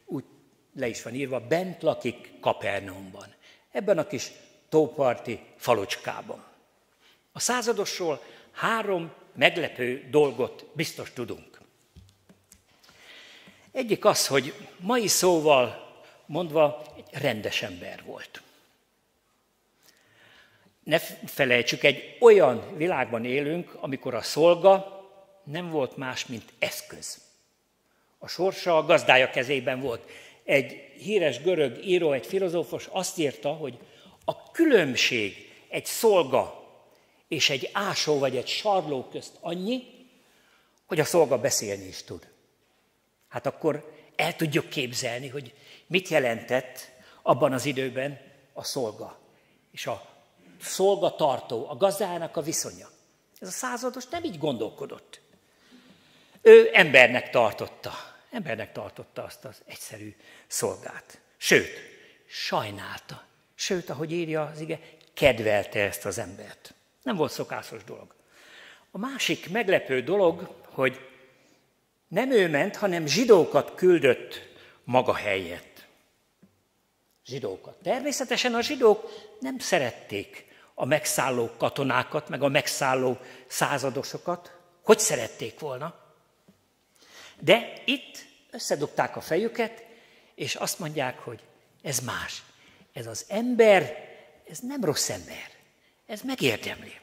úgy 0.06 0.24
le 0.76 0.88
is 0.88 1.04
van 1.04 1.16
írva, 1.16 1.48
bent 1.48 1.82
lakik 1.82 2.40
Kapernaumban, 2.40 3.36
ebben 3.72 3.98
a 3.98 4.08
kis 4.08 4.32
tóparti 4.70 5.40
falucskában. 5.58 6.50
A 7.32 7.40
századosról 7.40 8.22
három 8.52 9.12
meglepő 9.36 10.08
dolgot 10.10 10.66
biztos 10.74 11.14
tudunk. 11.14 11.62
Egyik 13.72 14.06
az, 14.06 14.28
hogy 14.28 14.54
mai 14.78 15.08
szóval 15.08 15.90
mondva 16.26 16.84
egy 16.98 17.22
rendes 17.22 17.62
ember 17.62 18.04
volt. 18.06 18.42
Ne 20.84 21.00
felejtsük, 21.26 21.84
egy 21.84 22.18
olyan 22.20 22.78
világban 22.78 23.26
élünk, 23.26 23.74
amikor 23.80 24.14
a 24.14 24.22
szolga 24.22 25.00
nem 25.44 25.70
volt 25.70 25.98
más, 25.98 26.26
mint 26.26 26.54
eszköz. 26.60 27.22
A 28.18 28.28
sorsa 28.28 28.78
a 28.78 28.86
gazdája 28.86 29.30
kezében 29.30 29.80
volt. 29.80 30.10
Egy 30.44 30.72
híres 30.98 31.42
görög 31.42 31.86
író, 31.86 32.12
egy 32.12 32.26
filozófus 32.26 32.88
azt 32.92 33.18
írta, 33.18 33.50
hogy 33.50 33.78
a 34.26 34.52
különbség 34.52 35.52
egy 35.70 35.86
szolga 35.86 36.61
és 37.32 37.50
egy 37.50 37.70
ásó 37.74 38.20
vagy 38.20 38.38
egy 38.38 38.48
sarló 38.48 39.08
közt 39.12 39.38
annyi, 39.40 39.84
hogy 40.86 41.00
a 41.00 41.04
szolga 41.04 41.40
beszélni 41.40 41.88
is 41.88 42.04
tud. 42.04 42.28
Hát 43.28 43.46
akkor 43.46 43.94
el 44.16 44.36
tudjuk 44.36 44.70
képzelni, 44.70 45.28
hogy 45.28 45.54
mit 45.88 46.08
jelentett 46.08 46.92
abban 47.22 47.54
az 47.54 47.66
időben 47.66 48.20
a 48.54 48.64
szolga 48.64 49.20
és 49.72 49.88
a 49.88 50.10
szolgatartó, 50.62 51.70
a 51.70 51.76
gazdának 51.76 52.38
a 52.38 52.42
viszonya. 52.42 52.90
Ez 53.40 53.48
a 53.48 53.52
százados 53.52 54.06
nem 54.06 54.24
így 54.24 54.38
gondolkodott. 54.38 55.22
Ő 56.42 56.70
embernek 56.74 57.30
tartotta, 57.30 57.94
embernek 58.32 58.72
tartotta 58.72 59.24
azt 59.24 59.46
az 59.46 59.62
egyszerű 59.66 60.16
szolgát. 60.48 61.20
Sőt, 61.38 61.70
sajnálta. 62.28 63.24
Sőt, 63.56 63.90
ahogy 63.90 64.12
írja 64.12 64.44
az 64.44 64.60
ige, 64.60 64.80
kedvelte 65.14 65.80
ezt 65.80 66.06
az 66.06 66.18
embert. 66.18 66.74
Nem 67.04 67.16
volt 67.16 67.32
szokásos 67.32 67.84
dolog. 67.84 68.16
A 68.92 68.98
másik 68.98 69.50
meglepő 69.50 70.02
dolog, 70.02 70.56
hogy 70.66 71.10
nem 72.08 72.32
ő 72.32 72.50
ment, 72.50 72.76
hanem 72.76 73.06
zsidókat 73.06 73.76
küldött 73.76 74.50
maga 74.84 75.14
helyett. 75.14 75.88
Zsidókat. 77.26 77.76
Természetesen 77.84 78.54
a 78.54 78.62
zsidók 78.62 79.10
nem 79.40 79.60
szerették 79.60 80.46
a 80.74 80.86
megszálló 80.86 81.50
katonákat, 81.58 82.30
meg 82.30 82.44
a 82.44 82.48
megszálló 82.48 83.18
századosokat. 83.48 84.58
Hogy 84.84 85.00
szerették 85.00 85.60
volna? 85.60 85.96
De 87.40 87.74
itt 87.86 88.26
összedugták 88.52 89.16
a 89.16 89.22
fejüket, 89.22 89.86
és 90.36 90.56
azt 90.56 90.80
mondják, 90.80 91.20
hogy 91.20 91.40
ez 91.82 92.00
más. 92.00 92.44
Ez 92.94 93.08
az 93.08 93.26
ember, 93.28 94.10
ez 94.50 94.60
nem 94.60 94.84
rossz 94.84 95.10
ember. 95.10 95.50
Ez 96.12 96.22
megérdemli. 96.22 96.94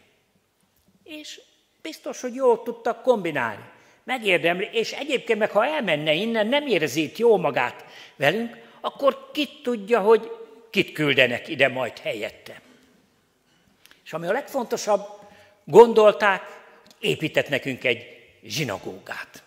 És 1.04 1.40
biztos, 1.82 2.20
hogy 2.20 2.34
jól 2.34 2.62
tudtak 2.62 3.02
kombinálni. 3.02 3.64
Megérdemli, 4.04 4.68
és 4.72 4.92
egyébként 4.92 5.38
meg, 5.38 5.50
ha 5.50 5.66
elmenne 5.66 6.12
innen, 6.12 6.46
nem 6.46 6.66
érzi 6.66 7.12
jó 7.16 7.36
magát 7.36 7.84
velünk, 8.16 8.56
akkor 8.80 9.30
kit 9.32 9.62
tudja, 9.62 10.00
hogy 10.00 10.30
kit 10.70 10.92
küldenek 10.92 11.48
ide 11.48 11.68
majd 11.68 11.98
helyette. 11.98 12.60
És 14.04 14.12
ami 14.12 14.26
a 14.26 14.32
legfontosabb, 14.32 15.06
gondolták, 15.64 16.42
hogy 16.82 17.10
épített 17.10 17.48
nekünk 17.48 17.84
egy 17.84 18.28
zsinagógát. 18.42 19.42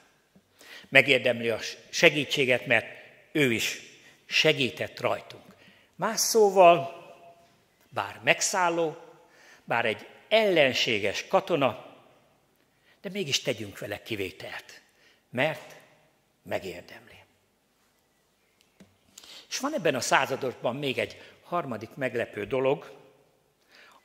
Megérdemli 0.89 1.49
a 1.49 1.59
segítséget, 1.89 2.65
mert 2.65 2.87
ő 3.31 3.53
is 3.53 3.81
segített 4.25 4.99
rajtunk. 4.99 5.55
Más 5.95 6.19
szóval, 6.19 7.03
bár 7.89 8.19
megszálló, 8.23 8.97
bár 9.71 9.85
egy 9.85 10.07
ellenséges 10.27 11.27
katona, 11.27 11.85
de 13.01 13.09
mégis 13.09 13.41
tegyünk 13.41 13.79
vele 13.79 14.01
kivételt, 14.01 14.81
mert 15.29 15.75
megérdemli. 16.43 17.23
És 19.49 19.59
van 19.59 19.73
ebben 19.73 19.95
a 19.95 19.99
századosban 20.01 20.75
még 20.75 20.97
egy 20.97 21.21
harmadik 21.43 21.95
meglepő 21.95 22.45
dolog, 22.45 22.91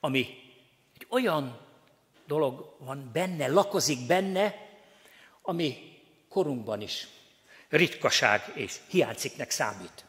ami 0.01 0.27
egy 0.95 1.07
olyan 1.09 1.61
dolog 2.27 2.77
van 2.79 3.11
benne, 3.13 3.49
lakozik 3.49 4.07
benne, 4.07 4.69
ami 5.43 5.99
korunkban 6.29 6.81
is 6.81 7.07
ritkaság 7.69 8.53
és 8.55 8.77
hiányciknek 8.89 9.51
számít. 9.51 10.05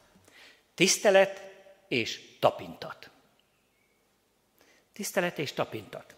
Tisztelet 0.76 1.41
és 1.88 2.38
tapintat. 2.39 3.10
Tisztelet 4.98 5.40
és 5.40 5.54
tapintat. 5.54 6.16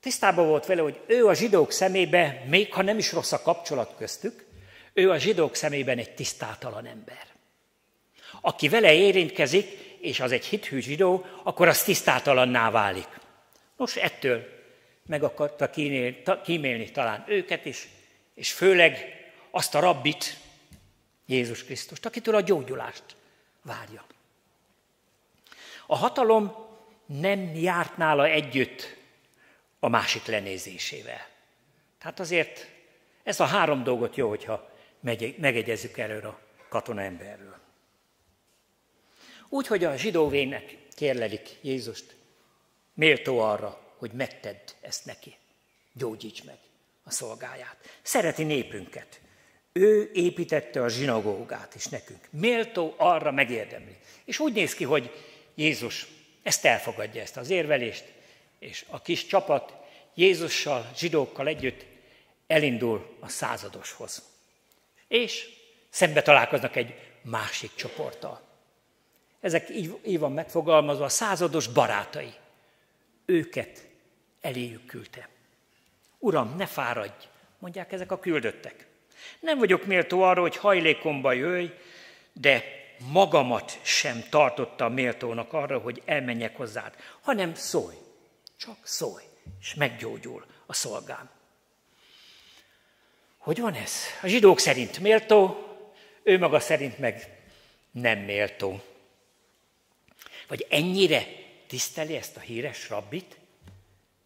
Tisztában 0.00 0.46
volt 0.46 0.66
vele, 0.66 0.80
hogy 0.82 1.00
ő 1.06 1.26
a 1.26 1.34
zsidók 1.34 1.72
szemébe, 1.72 2.44
még 2.46 2.72
ha 2.72 2.82
nem 2.82 2.98
is 2.98 3.12
rossz 3.12 3.32
a 3.32 3.42
kapcsolat 3.42 3.94
köztük, 3.96 4.46
ő 4.92 5.10
a 5.10 5.18
zsidók 5.18 5.54
szemében 5.54 5.98
egy 5.98 6.14
tisztátalan 6.14 6.86
ember. 6.86 7.26
Aki 8.40 8.68
vele 8.68 8.92
érintkezik, 8.92 9.66
és 10.00 10.20
az 10.20 10.32
egy 10.32 10.44
hithű 10.44 10.80
zsidó, 10.80 11.26
akkor 11.42 11.68
az 11.68 11.82
tisztátalanná 11.82 12.70
válik. 12.70 13.08
Nos, 13.76 13.96
ettől 13.96 14.46
meg 15.06 15.22
akarta 15.22 15.70
kímélni 16.42 16.90
talán 16.90 17.24
őket 17.28 17.64
is, 17.64 17.88
és 18.34 18.52
főleg 18.52 18.98
azt 19.50 19.74
a 19.74 19.80
rabbit, 19.80 20.38
Jézus 21.26 21.64
Krisztust, 21.64 22.06
akitől 22.06 22.34
a 22.34 22.40
gyógyulást 22.40 23.04
várja. 23.62 24.04
A 25.86 25.96
hatalom 25.96 26.63
nem 27.06 27.54
járt 27.54 27.96
nála 27.96 28.26
együtt 28.26 28.96
a 29.78 29.88
másik 29.88 30.26
lenézésével. 30.26 31.26
Tehát 31.98 32.20
azért 32.20 32.68
ez 33.22 33.40
a 33.40 33.44
három 33.44 33.82
dolgot 33.82 34.16
jó, 34.16 34.28
hogyha 34.28 34.70
megegyezzük 35.36 35.98
erről 35.98 36.26
a 36.26 36.40
katona 36.68 37.02
emberről. 37.02 37.58
Úgy, 39.48 39.66
hogy 39.66 39.84
a 39.84 39.96
zsidóvének 39.96 40.76
kérlelik 40.96 41.58
Jézust, 41.60 42.16
méltó 42.94 43.38
arra, 43.38 43.80
hogy 43.96 44.10
megtedd 44.12 44.68
ezt 44.80 45.04
neki. 45.04 45.36
Gyógyíts 45.92 46.44
meg 46.44 46.58
a 47.04 47.10
szolgáját. 47.10 47.76
Szereti 48.02 48.44
népünket. 48.44 49.20
Ő 49.72 50.10
építette 50.14 50.82
a 50.82 50.88
zsinagógát 50.88 51.74
is 51.74 51.86
nekünk. 51.86 52.28
Méltó 52.30 52.94
arra 52.96 53.30
megérdemli. 53.30 53.96
És 54.24 54.38
úgy 54.38 54.52
néz 54.52 54.74
ki, 54.74 54.84
hogy 54.84 55.10
Jézus 55.54 56.06
ezt 56.44 56.64
elfogadja, 56.64 57.22
ezt 57.22 57.36
az 57.36 57.50
érvelést, 57.50 58.04
és 58.58 58.84
a 58.88 59.02
kis 59.02 59.26
csapat 59.26 59.72
Jézussal, 60.14 60.90
zsidókkal 60.96 61.46
együtt 61.46 61.84
elindul 62.46 63.16
a 63.20 63.28
századoshoz. 63.28 64.22
És 65.08 65.48
szembe 65.88 66.22
találkoznak 66.22 66.76
egy 66.76 66.94
másik 67.22 67.74
csoporttal. 67.74 68.40
Ezek 69.40 69.70
így, 69.70 69.98
így 70.06 70.18
van 70.18 70.32
megfogalmazva, 70.32 71.04
a 71.04 71.08
százados 71.08 71.66
barátai. 71.66 72.32
Őket 73.24 73.86
eléjük 74.40 74.86
küldte. 74.86 75.28
Uram, 76.18 76.56
ne 76.56 76.66
fáradj, 76.66 77.26
mondják 77.58 77.92
ezek 77.92 78.10
a 78.10 78.18
küldöttek. 78.18 78.86
Nem 79.40 79.58
vagyok 79.58 79.84
méltó 79.84 80.22
arra, 80.22 80.40
hogy 80.40 80.56
hajlékomba 80.56 81.32
jöjj, 81.32 81.66
de 82.32 82.83
magamat 82.98 83.78
sem 83.82 84.24
tartotta 84.30 84.88
méltónak 84.88 85.52
arra, 85.52 85.78
hogy 85.78 86.02
elmenjek 86.04 86.56
hozzád, 86.56 86.94
hanem 87.20 87.54
szólj, 87.54 87.96
csak 88.56 88.76
szólj, 88.82 89.24
és 89.60 89.74
meggyógyul 89.74 90.46
a 90.66 90.72
szolgám. 90.72 91.30
Hogy 93.38 93.60
van 93.60 93.74
ez? 93.74 93.92
A 94.22 94.26
zsidók 94.26 94.58
szerint 94.58 94.98
méltó, 94.98 95.68
ő 96.22 96.38
maga 96.38 96.60
szerint 96.60 96.98
meg 96.98 97.42
nem 97.90 98.18
méltó. 98.18 98.80
Vagy 100.48 100.66
ennyire 100.70 101.26
tiszteli 101.66 102.16
ezt 102.16 102.36
a 102.36 102.40
híres 102.40 102.88
rabbit? 102.88 103.36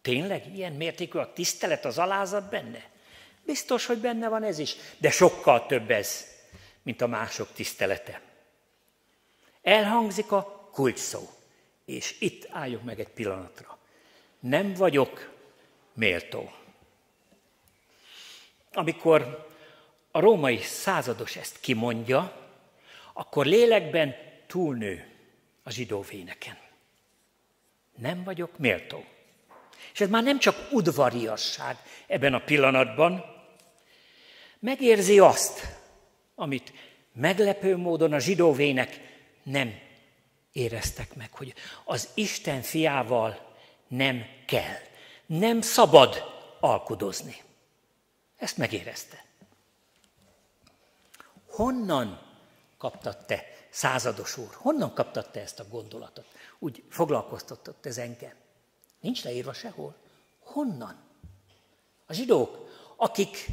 Tényleg 0.02 0.56
ilyen 0.56 0.72
mértékű 0.72 1.18
a 1.18 1.32
tisztelet, 1.32 1.84
az 1.84 1.98
alázat 1.98 2.50
benne? 2.50 2.90
Biztos, 3.42 3.86
hogy 3.86 3.98
benne 3.98 4.28
van 4.28 4.42
ez 4.42 4.58
is, 4.58 4.76
de 4.98 5.10
sokkal 5.10 5.66
több 5.66 5.90
ez, 5.90 6.26
mint 6.82 7.00
a 7.00 7.06
mások 7.06 7.52
tisztelete. 7.52 8.20
Elhangzik 9.68 10.32
a 10.32 10.68
kulcs 10.72 11.16
és 11.84 12.16
itt 12.20 12.48
álljuk 12.50 12.82
meg 12.82 13.00
egy 13.00 13.08
pillanatra. 13.08 13.78
Nem 14.40 14.74
vagyok 14.74 15.34
méltó. 15.92 16.52
Amikor 18.72 19.48
a 20.10 20.20
római 20.20 20.56
százados 20.56 21.36
ezt 21.36 21.60
kimondja, 21.60 22.48
akkor 23.12 23.46
lélekben 23.46 24.14
túlnő 24.46 25.06
a 25.62 25.70
zsidó 25.70 26.00
véneken. 26.00 26.58
Nem 27.96 28.24
vagyok 28.24 28.58
méltó. 28.58 29.04
És 29.92 30.00
ez 30.00 30.08
már 30.08 30.22
nem 30.22 30.38
csak 30.38 30.68
udvariasság 30.72 31.76
ebben 32.06 32.34
a 32.34 32.44
pillanatban, 32.44 33.24
megérzi 34.58 35.18
azt, 35.18 35.66
amit 36.34 36.72
meglepő 37.12 37.76
módon 37.76 38.12
a 38.12 38.18
zsidóvének 38.18 39.06
nem 39.50 39.80
éreztek 40.52 41.14
meg, 41.14 41.32
hogy 41.32 41.54
az 41.84 42.08
Isten 42.14 42.62
fiával 42.62 43.54
nem 43.88 44.24
kell, 44.46 44.78
nem 45.26 45.60
szabad 45.60 46.22
alkudozni. 46.60 47.42
Ezt 48.36 48.56
megérezte. 48.56 49.24
Honnan 51.46 52.20
kaptad 52.78 53.26
te, 53.26 53.44
százados 53.70 54.36
úr, 54.36 54.54
honnan 54.54 54.94
kaptad 54.94 55.30
te 55.30 55.40
ezt 55.40 55.60
a 55.60 55.68
gondolatot? 55.68 56.26
Úgy 56.58 56.82
foglalkoztatott 56.90 57.86
ez 57.86 57.98
engem. 57.98 58.34
Nincs 59.00 59.24
leírva 59.24 59.52
sehol. 59.52 59.94
Honnan? 60.40 60.96
A 62.06 62.12
zsidók, 62.12 62.68
akik 62.96 63.46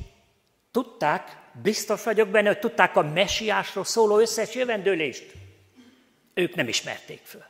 tudták, 0.71 1.51
biztos 1.61 2.03
vagyok 2.03 2.29
benne, 2.29 2.47
hogy 2.47 2.59
tudták 2.59 2.95
a 2.95 3.01
messiásról 3.01 3.83
szóló 3.83 4.19
összes 4.19 4.55
jövendőlést, 4.55 5.33
ők 6.35 6.55
nem 6.55 6.67
ismerték 6.67 7.21
föl. 7.23 7.45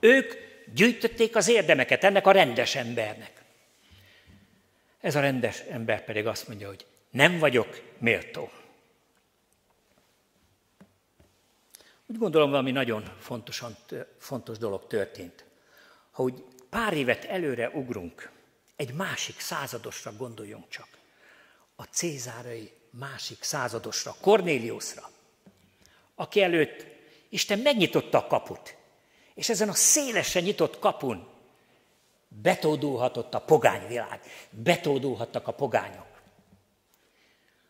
Ők 0.00 0.34
gyűjtötték 0.74 1.36
az 1.36 1.48
érdemeket 1.48 2.04
ennek 2.04 2.26
a 2.26 2.32
rendes 2.32 2.74
embernek. 2.74 3.42
Ez 5.00 5.14
a 5.14 5.20
rendes 5.20 5.60
ember 5.60 6.04
pedig 6.04 6.26
azt 6.26 6.48
mondja, 6.48 6.68
hogy 6.68 6.86
nem 7.10 7.38
vagyok 7.38 7.80
méltó. 7.98 8.50
Úgy 12.06 12.18
gondolom, 12.18 12.50
valami 12.50 12.70
nagyon 12.70 13.16
fontosan, 13.20 13.76
fontos 14.18 14.58
dolog 14.58 14.86
történt. 14.86 15.44
Ha 16.10 16.22
úgy 16.22 16.44
pár 16.70 16.92
évet 16.92 17.24
előre 17.24 17.68
ugrunk, 17.68 18.30
egy 18.76 18.92
másik 18.92 19.40
századosra 19.40 20.12
gondoljunk 20.16 20.68
csak. 20.68 20.88
A 21.76 21.82
cézárai 21.82 22.72
másik 22.90 23.42
századosra, 23.42 24.14
Kornéliuszra, 24.20 25.10
aki 26.14 26.42
előtt 26.42 26.93
Isten 27.34 27.58
megnyitotta 27.58 28.18
a 28.18 28.26
kaput, 28.26 28.76
és 29.34 29.48
ezen 29.48 29.68
a 29.68 29.74
szélesen 29.74 30.42
nyitott 30.42 30.78
kapun 30.78 31.26
betódulhatott 32.28 33.34
a 33.34 33.40
pogányvilág, 33.40 34.20
betódulhattak 34.50 35.48
a 35.48 35.52
pogányok. 35.52 36.06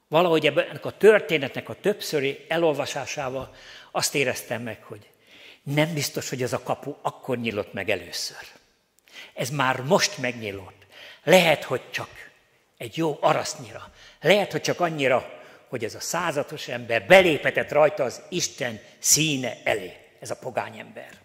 Valahogy 0.09 0.47
ebben 0.47 0.81
a 0.83 0.97
történetnek 0.97 1.69
a 1.69 1.81
többszöri 1.81 2.45
elolvasásával 2.49 3.55
azt 3.91 4.15
éreztem 4.15 4.63
meg, 4.63 4.83
hogy 4.83 5.11
nem 5.63 5.95
biztos, 5.95 6.29
hogy 6.29 6.43
ez 6.43 6.53
a 6.53 6.63
kapu 6.63 6.95
akkor 7.03 7.39
nyílott 7.39 7.73
meg 7.73 7.91
először. 7.91 8.47
Ez 9.35 9.51
már 9.51 9.81
most 9.81 10.19
megnyílott. 10.19 10.87
Lehet, 11.23 11.65
hogy 11.65 11.91
csak 11.91 12.11
egy 12.77 12.97
jó 12.97 13.19
arasznyira. 13.21 13.93
Lehet, 14.21 14.53
hogy 14.53 14.63
csak 14.63 14.81
annyira, 14.81 15.43
hogy 15.69 15.85
ez 15.85 15.95
a 15.95 16.01
százatos 16.01 16.69
ember 16.69 17.07
belépetett 17.07 17.71
rajta 17.71 18.05
az 18.05 18.23
Isten 18.29 18.81
színe 18.99 19.57
elé, 19.65 19.97
ez 20.21 20.31
a 20.31 20.37
pogány 20.37 20.79
ember. 20.79 21.23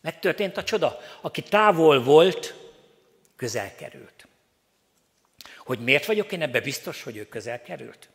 Megtörtént 0.00 0.56
a 0.56 0.64
csoda. 0.64 1.00
Aki 1.20 1.42
távol 1.42 2.02
volt, 2.02 2.54
közel 3.36 3.74
került. 3.74 4.26
Hogy 5.56 5.78
miért 5.78 6.06
vagyok 6.06 6.32
én 6.32 6.42
ebbe 6.42 6.60
biztos, 6.60 7.02
hogy 7.02 7.16
ő 7.16 7.28
közel 7.28 7.62
került? 7.62 8.08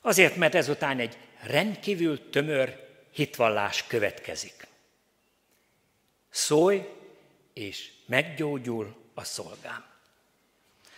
Azért, 0.00 0.36
mert 0.36 0.54
ezután 0.54 0.98
egy 0.98 1.16
rendkívül 1.42 2.30
tömör 2.30 2.88
hitvallás 3.10 3.86
következik. 3.86 4.66
Szólj, 6.30 6.88
és 7.52 7.92
meggyógyul 8.06 8.96
a 9.14 9.24
szolgám. 9.24 9.84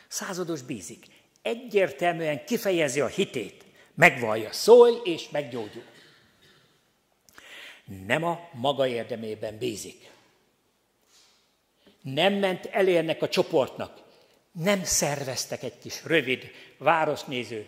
Százados 0.08 0.62
bízik. 0.62 1.06
Egyértelműen 1.44 2.44
kifejezi 2.44 3.00
a 3.00 3.06
hitét. 3.06 3.64
Megvallja, 3.94 4.52
szólj, 4.52 4.96
és 5.04 5.28
meggyógyul. 5.28 5.84
Nem 8.06 8.24
a 8.24 8.48
maga 8.52 8.86
érdemében 8.86 9.58
bízik. 9.58 10.10
Nem 12.00 12.34
ment 12.34 12.66
elérnek 12.66 13.22
a 13.22 13.28
csoportnak. 13.28 14.02
Nem 14.52 14.84
szerveztek 14.84 15.62
egy 15.62 15.78
kis 15.78 16.04
rövid 16.04 16.50
városnéző 16.78 17.66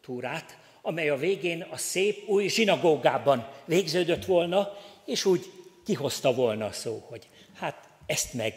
túrát, 0.00 0.58
amely 0.82 1.08
a 1.08 1.16
végén 1.16 1.62
a 1.62 1.76
szép 1.76 2.28
új 2.28 2.48
zsinagógában 2.48 3.48
végződött 3.64 4.24
volna, 4.24 4.78
és 5.04 5.24
úgy 5.24 5.52
kihozta 5.84 6.34
volna 6.34 6.66
a 6.66 6.72
szó, 6.72 7.06
hogy 7.08 7.28
hát 7.54 7.88
ezt 8.06 8.32
meg 8.34 8.54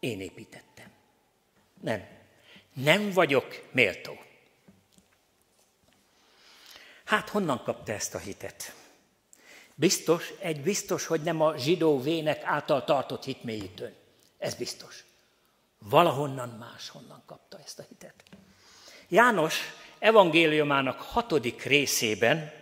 én 0.00 0.20
építettem. 0.20 0.86
Nem. 1.80 2.18
Nem 2.72 3.10
vagyok 3.10 3.68
méltó. 3.70 4.18
Hát 7.04 7.28
honnan 7.28 7.62
kapta 7.62 7.92
ezt 7.92 8.14
a 8.14 8.18
hitet? 8.18 8.74
Biztos, 9.74 10.32
egy 10.38 10.60
biztos, 10.60 11.06
hogy 11.06 11.22
nem 11.22 11.40
a 11.40 11.56
zsidó 11.56 12.00
vének 12.00 12.44
által 12.44 12.84
tartott 12.84 13.24
hitmélyítőn. 13.24 13.94
Ez 14.38 14.54
biztos. 14.54 15.04
Valahonnan 15.78 16.48
máshonnan 16.48 17.22
kapta 17.26 17.58
ezt 17.64 17.78
a 17.78 17.84
hitet. 17.88 18.14
János 19.08 19.58
evangéliumának 19.98 21.00
hatodik 21.00 21.62
részében 21.62 22.52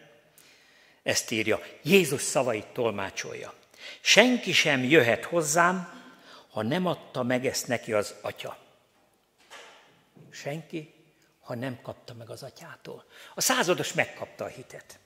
ezt 1.02 1.30
írja, 1.30 1.60
Jézus 1.82 2.22
szavait 2.22 2.66
tolmácsolja. 2.66 3.54
Senki 4.00 4.52
sem 4.52 4.84
jöhet 4.84 5.24
hozzám, 5.24 6.02
ha 6.50 6.62
nem 6.62 6.86
adta 6.86 7.22
meg 7.22 7.46
ezt 7.46 7.66
neki 7.66 7.92
az 7.92 8.14
atya. 8.20 8.58
Senki, 10.30 10.94
ha 11.40 11.54
nem 11.54 11.80
kapta 11.82 12.14
meg 12.14 12.30
az 12.30 12.42
atyától. 12.42 13.04
A 13.34 13.40
százados 13.40 13.92
megkapta 13.92 14.44
a 14.44 14.48
hitet. 14.48 14.98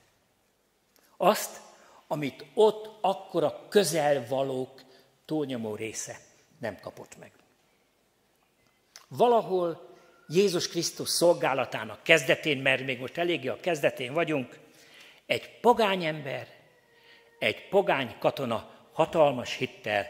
Azt, 1.17 1.59
amit 2.07 2.45
ott 2.53 2.97
akkor 3.01 3.43
a 3.43 3.67
közelvalók 3.69 4.81
túlnyomó 5.25 5.75
része 5.75 6.19
nem 6.59 6.79
kapott 6.79 7.17
meg. 7.17 7.31
Valahol 9.07 9.95
Jézus 10.27 10.67
Krisztus 10.67 11.09
szolgálatának 11.09 12.03
kezdetén, 12.03 12.57
mert 12.57 12.85
még 12.85 12.99
most 12.99 13.17
eléggé 13.17 13.47
a 13.47 13.59
kezdetén 13.59 14.13
vagyunk, 14.13 14.59
egy 15.25 15.59
pogány 15.59 16.05
ember, 16.05 16.47
egy 17.39 17.67
pogány 17.67 18.15
katona 18.19 18.69
hatalmas 18.91 19.55
hittel 19.55 20.05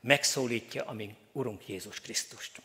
megszólítja 0.00 0.84
a 0.84 0.92
mi 0.92 1.16
Urunk 1.32 1.68
Jézus 1.68 2.00
Krisztust. 2.00 2.62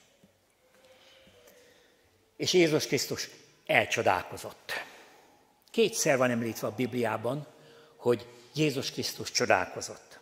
És 2.38 2.54
Jézus 2.54 2.88
Krisztus 2.88 3.30
elcsodálkozott. 3.65 4.71
Kétszer 5.71 6.17
van 6.17 6.30
említve 6.30 6.67
a 6.67 6.76
Bibliában, 6.76 7.47
hogy 7.95 8.28
Jézus 8.54 8.91
Krisztus 8.91 9.32
csodálkozott. 9.32 10.19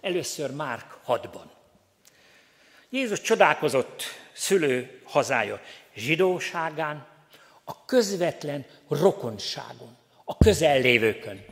Először 0.00 0.50
Márk 0.50 0.98
6-ban. 1.06 1.44
Jézus 2.90 3.20
csodálkozott 3.20 4.02
szülő 4.32 5.02
hazája 5.04 5.60
zsidóságán, 5.94 7.06
a 7.64 7.84
közvetlen 7.84 8.66
rokonságon, 8.88 9.96
a 10.24 10.36
közellévőkön. 10.36 11.44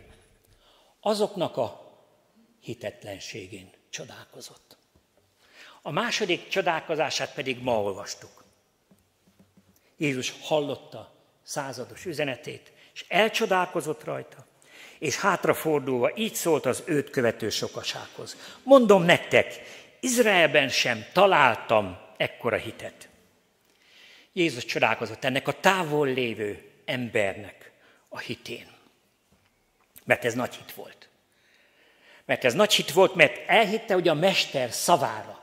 Azoknak 1.00 1.56
a 1.56 1.96
hitetlenségén 2.60 3.70
csodálkozott. 3.90 4.76
A 5.82 5.90
második 5.90 6.48
csodálkozását 6.48 7.34
pedig 7.34 7.62
ma 7.62 7.82
olvastuk. 7.82 8.41
Jézus 9.96 10.34
hallotta 10.42 11.12
százados 11.42 12.04
üzenetét, 12.04 12.72
és 12.94 13.04
elcsodálkozott 13.08 14.04
rajta, 14.04 14.46
és 14.98 15.16
hátrafordulva 15.16 16.16
így 16.16 16.34
szólt 16.34 16.66
az 16.66 16.82
őt 16.86 17.10
követő 17.10 17.50
sokasághoz. 17.50 18.36
Mondom 18.62 19.02
nektek, 19.02 19.60
Izraelben 20.00 20.68
sem 20.68 21.04
találtam 21.12 21.98
ekkora 22.16 22.56
hitet. 22.56 23.08
Jézus 24.32 24.64
csodálkozott 24.64 25.24
ennek 25.24 25.48
a 25.48 25.60
távol 25.60 26.06
lévő 26.06 26.70
embernek 26.84 27.72
a 28.08 28.18
hitén. 28.18 28.66
Mert 30.04 30.24
ez 30.24 30.34
nagy 30.34 30.54
hit 30.54 30.72
volt. 30.72 31.08
Mert 32.24 32.44
ez 32.44 32.54
nagy 32.54 32.72
hit 32.72 32.92
volt, 32.92 33.14
mert 33.14 33.48
elhitte, 33.48 33.94
hogy 33.94 34.08
a 34.08 34.14
mester 34.14 34.70
szavára, 34.70 35.40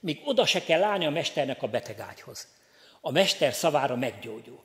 még 0.00 0.20
oda 0.24 0.46
se 0.46 0.64
kell 0.64 0.82
állni 0.82 1.06
a 1.06 1.10
mesternek 1.10 1.62
a 1.62 1.66
betegágyhoz. 1.66 2.48
A 3.06 3.10
mester 3.10 3.54
szavára 3.54 3.96
meggyógyul. 3.96 4.62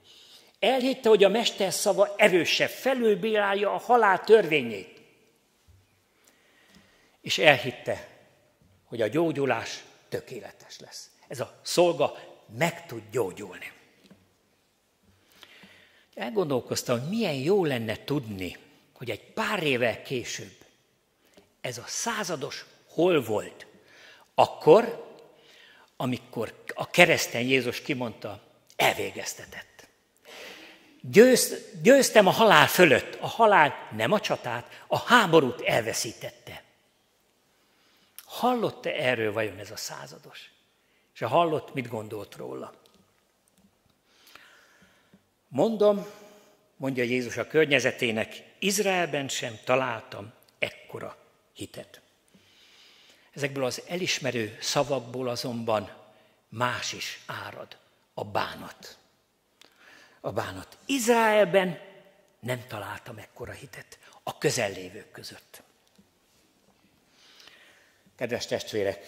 Elhitte, 0.60 1.10
hogy 1.10 1.24
a 1.24 1.30
mester 1.30 1.74
szava 1.74 2.16
erősebb, 2.18 2.70
felülbírálja 2.70 3.74
a 3.74 3.78
halál 3.78 4.24
törvényét. 4.24 5.02
És 7.22 7.38
elhitte, 7.38 8.08
hogy 8.86 9.02
a 9.02 9.08
gyógyulás 9.08 9.84
tökéletes 10.10 10.80
lesz. 10.80 11.10
Ez 11.28 11.40
a 11.40 11.60
szolga 11.62 12.18
meg 12.58 12.86
tud 12.86 13.02
gyógyulni. 13.12 13.72
Elgondolkoztam, 16.14 17.00
hogy 17.00 17.10
milyen 17.10 17.36
jó 17.36 17.66
lenne 17.66 18.04
tudni, 18.04 18.58
hogy 18.94 19.10
egy 19.10 19.24
pár 19.34 19.64
évvel 19.64 20.02
később 20.02 20.56
ez 21.62 21.78
a 21.78 21.86
százados 21.88 22.66
hol 22.88 23.22
volt. 23.22 23.66
Akkor, 24.34 25.09
amikor 26.02 26.64
a 26.74 26.90
kereszten 26.90 27.42
Jézus 27.42 27.82
kimondta, 27.82 28.42
elvégeztetett. 28.76 29.88
Győz, 31.02 31.56
győztem 31.82 32.28
a 32.28 32.32
halál 32.32 32.68
fölött. 32.68 33.16
A 33.22 33.28
halál 33.28 33.90
nem 33.96 34.12
a 34.12 34.20
csatát, 34.20 34.84
a 34.88 34.98
háborút 34.98 35.62
elveszítette. 35.62 36.64
Hallott-e 38.24 38.90
erről 38.90 39.34
vajon 39.34 39.58
ez 39.58 39.72
a 39.72 39.76
százados? 39.76 40.52
És 41.14 41.20
ha 41.20 41.28
hallott, 41.28 41.74
mit 41.74 41.88
gondolt 41.88 42.36
róla? 42.36 42.74
Mondom, 45.48 46.06
mondja 46.76 47.04
Jézus 47.04 47.38
a 47.38 47.48
környezetének, 47.48 48.44
Izraelben 48.60 49.28
sem 49.28 49.60
találtam 49.64 50.34
ekkora 50.60 51.18
hitet. 51.54 52.02
Ezekből 53.34 53.66
az 53.66 53.82
elismerő 53.88 54.58
szavakból 54.62 55.28
azonban 55.28 55.92
más 56.50 56.94
is 56.94 57.20
árad, 57.26 57.78
a 58.14 58.24
bánat. 58.24 58.98
A 60.22 60.32
bánat. 60.32 60.78
Izraelben 60.86 61.80
nem 62.40 62.64
találtam 62.68 63.18
ekkora 63.18 63.52
hitet 63.52 64.00
a 64.24 64.38
közellévők 64.38 65.12
között. 65.12 65.62
Kedves 68.16 68.46
testvérek, 68.46 69.06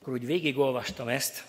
akkor 0.00 0.12
úgy 0.12 0.26
végigolvastam 0.26 1.08
ezt, 1.08 1.44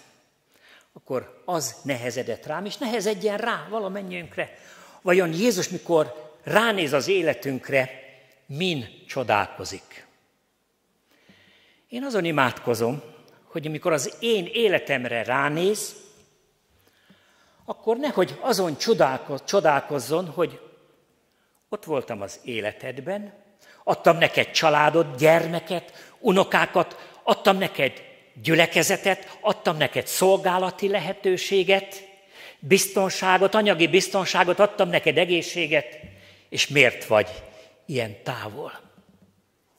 akkor 0.93 1.41
az 1.45 1.75
nehezedett 1.83 2.45
rám, 2.45 2.65
és 2.65 2.77
nehezedjen 2.77 3.37
rá 3.37 3.67
valamennyiünkre. 3.69 4.57
Vajon 5.01 5.33
Jézus, 5.33 5.69
mikor 5.69 6.31
ránéz 6.43 6.93
az 6.93 7.07
életünkre, 7.07 7.89
min 8.45 9.03
csodálkozik? 9.07 10.05
Én 11.93 12.03
azon 12.03 12.25
imádkozom, 12.25 13.01
hogy 13.43 13.67
amikor 13.67 13.91
az 13.91 14.15
én 14.19 14.49
életemre 14.53 15.23
ránéz, 15.23 15.95
akkor 17.65 17.97
nehogy 17.97 18.37
azon 18.39 18.77
csodálkozzon, 19.45 20.27
hogy 20.27 20.59
ott 21.69 21.83
voltam 21.83 22.21
az 22.21 22.39
életedben, 22.43 23.33
adtam 23.83 24.17
neked 24.17 24.51
családot, 24.51 25.17
gyermeket, 25.17 26.13
unokákat, 26.19 27.19
adtam 27.23 27.57
neked 27.57 28.01
gyülekezetet, 28.43 29.37
adtam 29.41 29.77
neked 29.77 30.07
szolgálati 30.07 30.87
lehetőséget, 30.87 32.07
biztonságot, 32.59 33.55
anyagi 33.55 33.87
biztonságot, 33.87 34.59
adtam 34.59 34.89
neked 34.89 35.17
egészséget, 35.17 35.99
és 36.49 36.67
miért 36.67 37.05
vagy 37.05 37.43
ilyen 37.85 38.23
távol? 38.23 38.79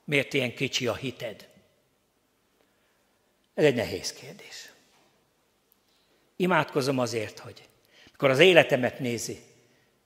Miért 0.05 0.35
ilyen 0.35 0.55
kicsi 0.55 0.87
a 0.87 0.95
hited? 0.95 1.53
Ez 3.55 3.65
egy 3.65 3.75
nehéz 3.75 4.13
kérdés. 4.13 4.73
Imádkozom 6.37 6.99
azért, 6.99 7.39
hogy 7.39 7.69
mikor 8.11 8.31
az 8.31 8.39
életemet 8.39 8.99
nézi, 8.99 9.43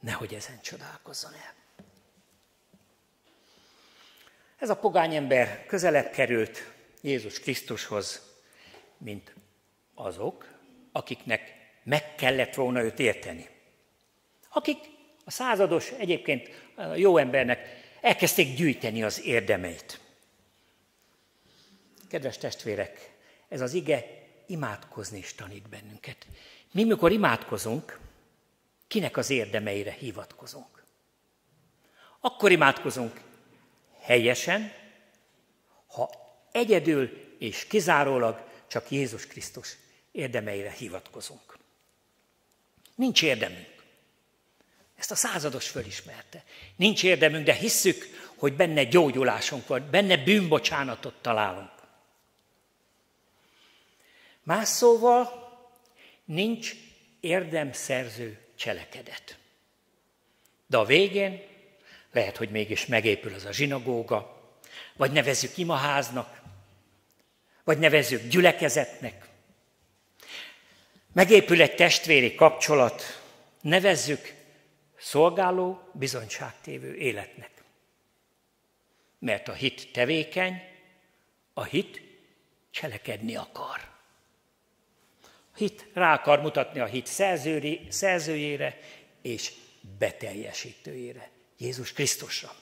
nehogy 0.00 0.34
ezen 0.34 0.60
csodálkozzon 0.60 1.32
el. 1.32 1.54
Ez 4.58 4.70
a 4.70 4.76
pogány 4.76 5.14
ember 5.14 5.66
közelebb 5.66 6.10
került 6.10 6.72
Jézus 7.00 7.40
Krisztushoz, 7.40 8.22
mint 8.96 9.34
azok, 9.94 10.58
akiknek 10.92 11.56
meg 11.82 12.14
kellett 12.14 12.54
volna 12.54 12.82
őt 12.82 12.98
érteni. 12.98 13.48
Akik 14.48 14.78
a 15.24 15.30
százados 15.30 15.90
egyébként 15.90 16.50
a 16.74 16.82
jó 16.82 17.16
embernek 17.16 17.86
elkezdték 18.00 18.56
gyűjteni 18.56 19.02
az 19.02 19.22
érdemeit. 19.22 20.00
Kedves 22.08 22.38
testvérek, 22.38 23.10
ez 23.48 23.60
az 23.60 23.72
ige 23.72 24.26
imádkozni 24.46 25.18
is 25.18 25.34
tanít 25.34 25.68
bennünket. 25.68 26.26
Mi, 26.72 26.84
mikor 26.84 27.12
imádkozunk, 27.12 27.98
kinek 28.88 29.16
az 29.16 29.30
érdemeire 29.30 29.90
hivatkozunk? 29.90 30.84
Akkor 32.20 32.50
imádkozunk 32.50 33.20
helyesen, 34.00 34.72
ha 35.86 36.10
egyedül 36.52 37.26
és 37.38 37.66
kizárólag 37.66 38.44
csak 38.66 38.90
Jézus 38.90 39.26
Krisztus 39.26 39.76
érdemeire 40.12 40.70
hivatkozunk. 40.70 41.58
Nincs 42.94 43.22
érdemünk. 43.22 43.76
Ezt 44.96 45.10
a 45.10 45.14
százados 45.14 45.68
fölismerte. 45.68 46.44
Nincs 46.76 47.04
érdemünk, 47.04 47.44
de 47.44 47.52
hisszük, 47.52 48.04
hogy 48.36 48.52
benne 48.52 48.84
gyógyulásunk 48.84 49.66
van, 49.66 49.88
benne 49.90 50.16
bűnbocsánatot 50.16 51.14
találunk. 51.20 51.77
Más 54.48 54.68
szóval 54.68 55.50
nincs 56.24 56.72
érdemszerző 57.20 58.38
cselekedet. 58.54 59.38
De 60.66 60.76
a 60.76 60.84
végén 60.84 61.42
lehet, 62.12 62.36
hogy 62.36 62.50
mégis 62.50 62.86
megépül 62.86 63.34
az 63.34 63.44
a 63.44 63.52
zsinagóga, 63.52 64.42
vagy 64.96 65.12
nevezzük 65.12 65.56
imaháznak, 65.56 66.40
vagy 67.64 67.78
nevezzük 67.78 68.28
gyülekezetnek. 68.28 69.28
Megépül 71.12 71.62
egy 71.62 71.74
testvéri 71.74 72.34
kapcsolat, 72.34 73.22
nevezzük 73.60 74.34
szolgáló, 74.98 75.90
bizonyságtévő 75.92 76.94
életnek. 76.94 77.50
Mert 79.18 79.48
a 79.48 79.52
hit 79.52 79.92
tevékeny, 79.92 80.62
a 81.52 81.64
hit 81.64 82.00
cselekedni 82.70 83.36
akar. 83.36 83.96
Hit 85.58 85.86
rá 85.92 86.14
akar 86.14 86.40
mutatni 86.40 86.80
a 86.80 86.84
hit 86.84 87.06
szerzőri, 87.06 87.86
szerzőjére 87.88 88.78
és 89.22 89.52
beteljesítőjére, 89.98 91.30
Jézus 91.56 91.92
Krisztusra. 91.92 92.54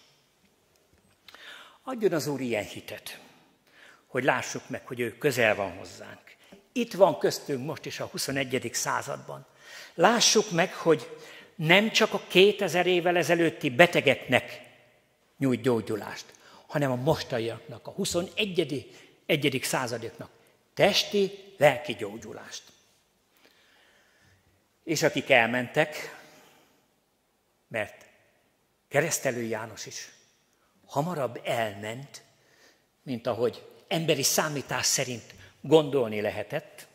Adjon 1.83 2.13
az 2.13 2.27
Úr 2.27 2.41
ilyen 2.41 2.65
hitet, 2.65 3.21
hogy 4.07 4.25
lássuk 4.25 4.69
meg, 4.69 4.87
hogy 4.87 5.01
ő 5.01 5.19
közel 5.19 5.55
van 5.55 5.77
hozzánk. 5.77 6.21
Itt 6.73 6.93
van 6.93 7.19
köztünk 7.19 7.67
most 7.67 7.85
is 7.85 8.01
a 8.01 8.07
21. 8.07 8.71
században. 8.73 9.47
Lássuk 9.95 10.51
meg, 10.51 10.75
hogy 10.75 11.17
nem 11.55 11.91
csak 11.91 12.13
a 12.13 12.23
2000 12.29 12.87
évvel 12.87 13.17
ezelőtti 13.17 13.71
betegeknek 13.71 14.61
nyújt 15.39 15.63
gyógyulást, 15.63 16.25
hanem 16.67 16.91
a 16.91 16.97
mostaiaknak, 16.97 17.87
a 17.87 17.91
21. 17.91 18.93
Egyedik 19.27 19.65
századoknak 19.65 20.31
testi, 20.75 21.31
lelki 21.57 21.95
gyógyulást. 21.95 22.63
És 24.87 25.03
akik 25.03 25.31
elmentek, 25.31 26.17
mert 27.69 28.07
keresztelő 28.89 29.43
János 29.43 29.87
is 29.87 30.09
hamarabb 30.87 31.41
elment, 31.45 32.23
mint 33.03 33.27
ahogy 33.27 33.83
emberi 33.89 34.23
számítás 34.23 34.87
szerint 34.87 35.35
gondolni 35.61 36.21
lehetett, 36.21 36.87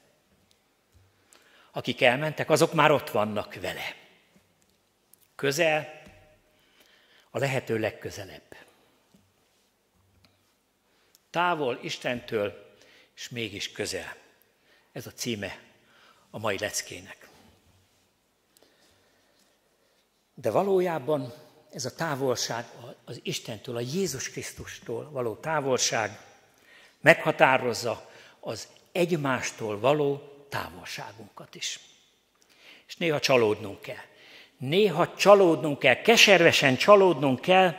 akik 1.71 2.01
elmentek, 2.01 2.49
azok 2.49 2.73
már 2.73 2.91
ott 2.91 3.09
vannak 3.09 3.53
vele. 3.53 3.95
Közel, 5.35 6.01
a 7.29 7.37
lehető 7.37 7.77
legközelebb. 7.77 8.55
Távol 11.29 11.79
Istentől, 11.81 12.75
és 13.15 13.29
mégis 13.29 13.71
közel. 13.71 14.15
Ez 14.91 15.07
a 15.07 15.11
címe 15.11 15.59
a 16.29 16.39
mai 16.39 16.57
leckének. 16.57 17.29
De 20.33 20.51
valójában 20.51 21.33
ez 21.71 21.85
a 21.85 21.95
távolság 21.95 22.65
az 23.05 23.19
Istentől, 23.23 23.75
a 23.75 23.79
Jézus 23.79 24.29
Krisztustól 24.29 25.09
való 25.11 25.35
távolság 25.35 26.19
meghatározza 27.01 28.09
az 28.39 28.67
egymástól 28.91 29.79
való 29.79 30.21
távolságunkat 30.49 31.55
is. 31.55 31.79
És 32.87 32.95
néha 32.95 33.19
csalódnunk 33.19 33.81
kell. 33.81 34.03
Néha 34.57 35.15
csalódnunk 35.15 35.79
kell, 35.79 36.01
keservesen 36.01 36.75
csalódnunk 36.75 37.41
kell, 37.41 37.75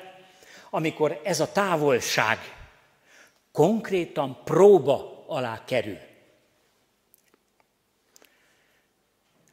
amikor 0.70 1.20
ez 1.24 1.40
a 1.40 1.52
távolság 1.52 2.38
konkrétan 3.52 4.40
próba 4.44 5.24
alá 5.26 5.64
kerül. 5.64 5.98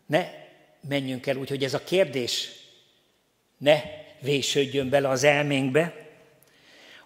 Ne 0.06 0.30
menjünk 0.88 1.28
el 1.28 1.36
úgy, 1.36 1.50
hogy 1.50 1.64
ez 1.64 1.74
a 1.74 1.84
kérdés 1.84 2.59
ne 3.60 3.82
vésődjön 4.22 4.90
bele 4.90 5.10
az 5.10 5.24
elménkbe. 5.24 6.08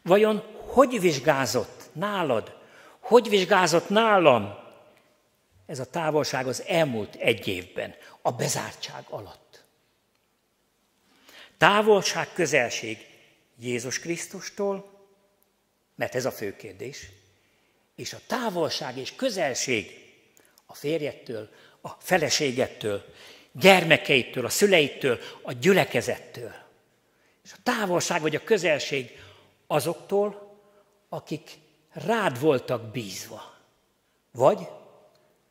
Vajon 0.01 0.43
hogy 0.73 0.99
vizsgázott 0.99 1.89
nálad, 1.91 2.57
hogy 2.99 3.29
vizsgázott 3.29 3.89
nálam 3.89 4.61
ez 5.65 5.79
a 5.79 5.85
távolság 5.85 6.47
az 6.47 6.63
elmúlt 6.67 7.15
egy 7.15 7.47
évben, 7.47 7.95
a 8.21 8.31
bezártság 8.31 9.03
alatt? 9.09 9.63
Távolság, 11.57 12.33
közelség 12.33 12.97
Jézus 13.59 13.99
Krisztustól, 13.99 15.05
mert 15.95 16.15
ez 16.15 16.25
a 16.25 16.31
fő 16.31 16.55
kérdés, 16.55 17.09
és 17.95 18.13
a 18.13 18.19
távolság 18.27 18.97
és 18.97 19.15
közelség 19.15 20.11
a 20.65 20.73
férjettől, 20.73 21.49
a 21.81 21.89
feleségettől, 21.89 23.05
gyermekeitől, 23.53 24.45
a 24.45 24.49
szüleitől, 24.49 25.19
a 25.41 25.51
gyülekezettől. 25.51 26.53
És 27.43 27.51
a 27.53 27.61
távolság 27.63 28.21
vagy 28.21 28.35
a 28.35 28.43
közelség 28.43 29.19
azoktól, 29.67 30.57
akik 31.09 31.51
rád 31.93 32.39
voltak 32.39 32.91
bízva, 32.91 33.53
vagy 34.31 34.67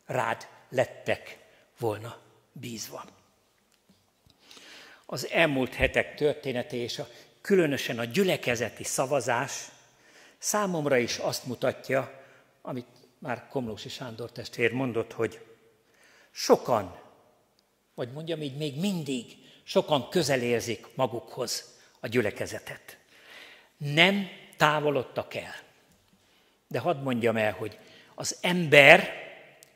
rád 0.07 0.47
lettek 0.69 1.39
volna 1.79 2.19
bízva. 2.53 3.05
Az 5.07 5.29
elmúlt 5.29 5.75
hetek 5.75 6.15
története 6.15 6.77
és 6.77 6.99
a, 6.99 7.09
különösen 7.41 7.99
a 7.99 8.05
gyülekezeti 8.05 8.85
szavazás 8.85 9.69
számomra 10.39 10.97
is 10.97 11.19
azt 11.19 11.47
mutatja, 11.47 12.23
amit 12.63 12.87
már 13.19 13.49
Komlósi 13.49 13.89
Sándor 13.89 14.33
testvér 14.33 14.73
mondott, 14.73 15.13
hogy 15.13 15.45
sokan, 16.31 17.02
vagy 17.95 18.13
mondjam 18.13 18.43
így, 18.43 18.57
még 18.57 18.77
mindig 18.77 19.37
sokan 19.63 20.09
közel 20.09 20.43
érzik 20.43 20.87
magukhoz 20.95 21.79
a 22.01 22.07
gyülekezetet. 22.07 22.97
Nem 23.77 24.29
távolodtak 24.57 25.35
el. 25.35 25.55
De 26.69 26.79
hadd 26.79 26.97
mondjam 26.97 27.37
el, 27.37 27.53
hogy 27.53 27.79
az 28.15 28.39
ember 28.41 29.13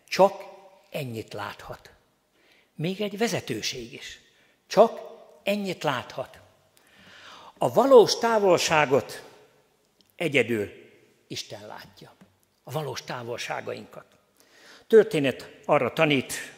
csak 0.09 0.45
ennyit 0.91 1.33
láthat. 1.33 1.91
Még 2.75 3.01
egy 3.01 3.19
vezetőség 3.19 3.93
is. 3.93 4.21
Csak 4.67 5.01
ennyit 5.43 5.83
láthat. 5.83 6.39
A 7.59 7.73
valós 7.73 8.19
távolságot 8.19 9.23
egyedül 10.17 10.73
Isten 11.27 11.67
látja. 11.67 12.15
A 12.65 12.71
valós 12.71 13.03
távolságainkat. 13.03 14.05
Történet 14.87 15.51
arra 15.65 15.93
tanít, 15.93 16.56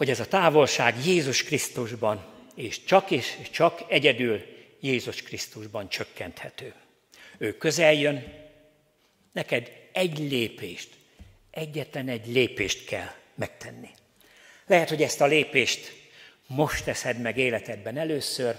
hogy 0.00 0.10
ez 0.10 0.20
a 0.20 0.26
távolság 0.26 1.06
Jézus 1.06 1.42
Krisztusban, 1.42 2.24
és 2.54 2.84
csak 2.84 3.10
és 3.10 3.36
csak 3.50 3.82
egyedül 3.88 4.42
Jézus 4.80 5.22
Krisztusban 5.22 5.88
csökkenthető. 5.88 6.74
Ő 7.38 7.56
közel 7.56 7.92
jön, 7.92 8.48
neked 9.32 9.72
egy 9.92 10.18
lépést, 10.18 10.88
egyetlen 11.50 12.08
egy 12.08 12.26
lépést 12.26 12.86
kell 12.86 13.10
megtenni. 13.34 13.88
Lehet, 14.66 14.88
hogy 14.88 15.02
ezt 15.02 15.20
a 15.20 15.26
lépést 15.26 15.92
most 16.46 16.84
teszed 16.84 17.20
meg 17.20 17.38
életedben 17.38 17.98
először, 17.98 18.56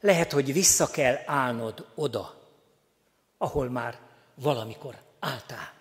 lehet, 0.00 0.32
hogy 0.32 0.52
vissza 0.52 0.90
kell 0.90 1.22
állnod 1.26 1.86
oda, 1.94 2.50
ahol 3.38 3.70
már 3.70 3.98
valamikor 4.34 4.94
álltál. 5.20 5.72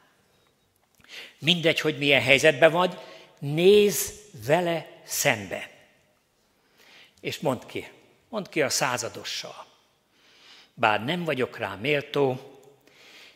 Mindegy, 1.39 1.79
hogy 1.79 1.97
milyen 1.97 2.21
helyzetben 2.21 2.71
vagy, 2.71 2.97
néz 3.41 4.13
vele 4.45 5.01
szembe. 5.05 5.69
És 7.19 7.39
mondd 7.39 7.67
ki, 7.67 7.91
mondd 8.29 8.49
ki 8.49 8.61
a 8.61 8.69
századossal. 8.69 9.65
Bár 10.73 11.03
nem 11.03 11.23
vagyok 11.23 11.57
rá 11.57 11.75
méltó, 11.75 12.59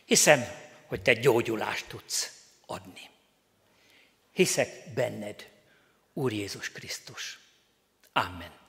hiszem, 0.04 0.44
hogy 0.86 1.02
te 1.02 1.12
gyógyulást 1.12 1.88
tudsz 1.88 2.44
adni. 2.66 3.10
Hiszek 4.32 4.92
benned, 4.94 5.50
Úr 6.12 6.32
Jézus 6.32 6.72
Krisztus. 6.72 7.38
Amen. 8.12 8.65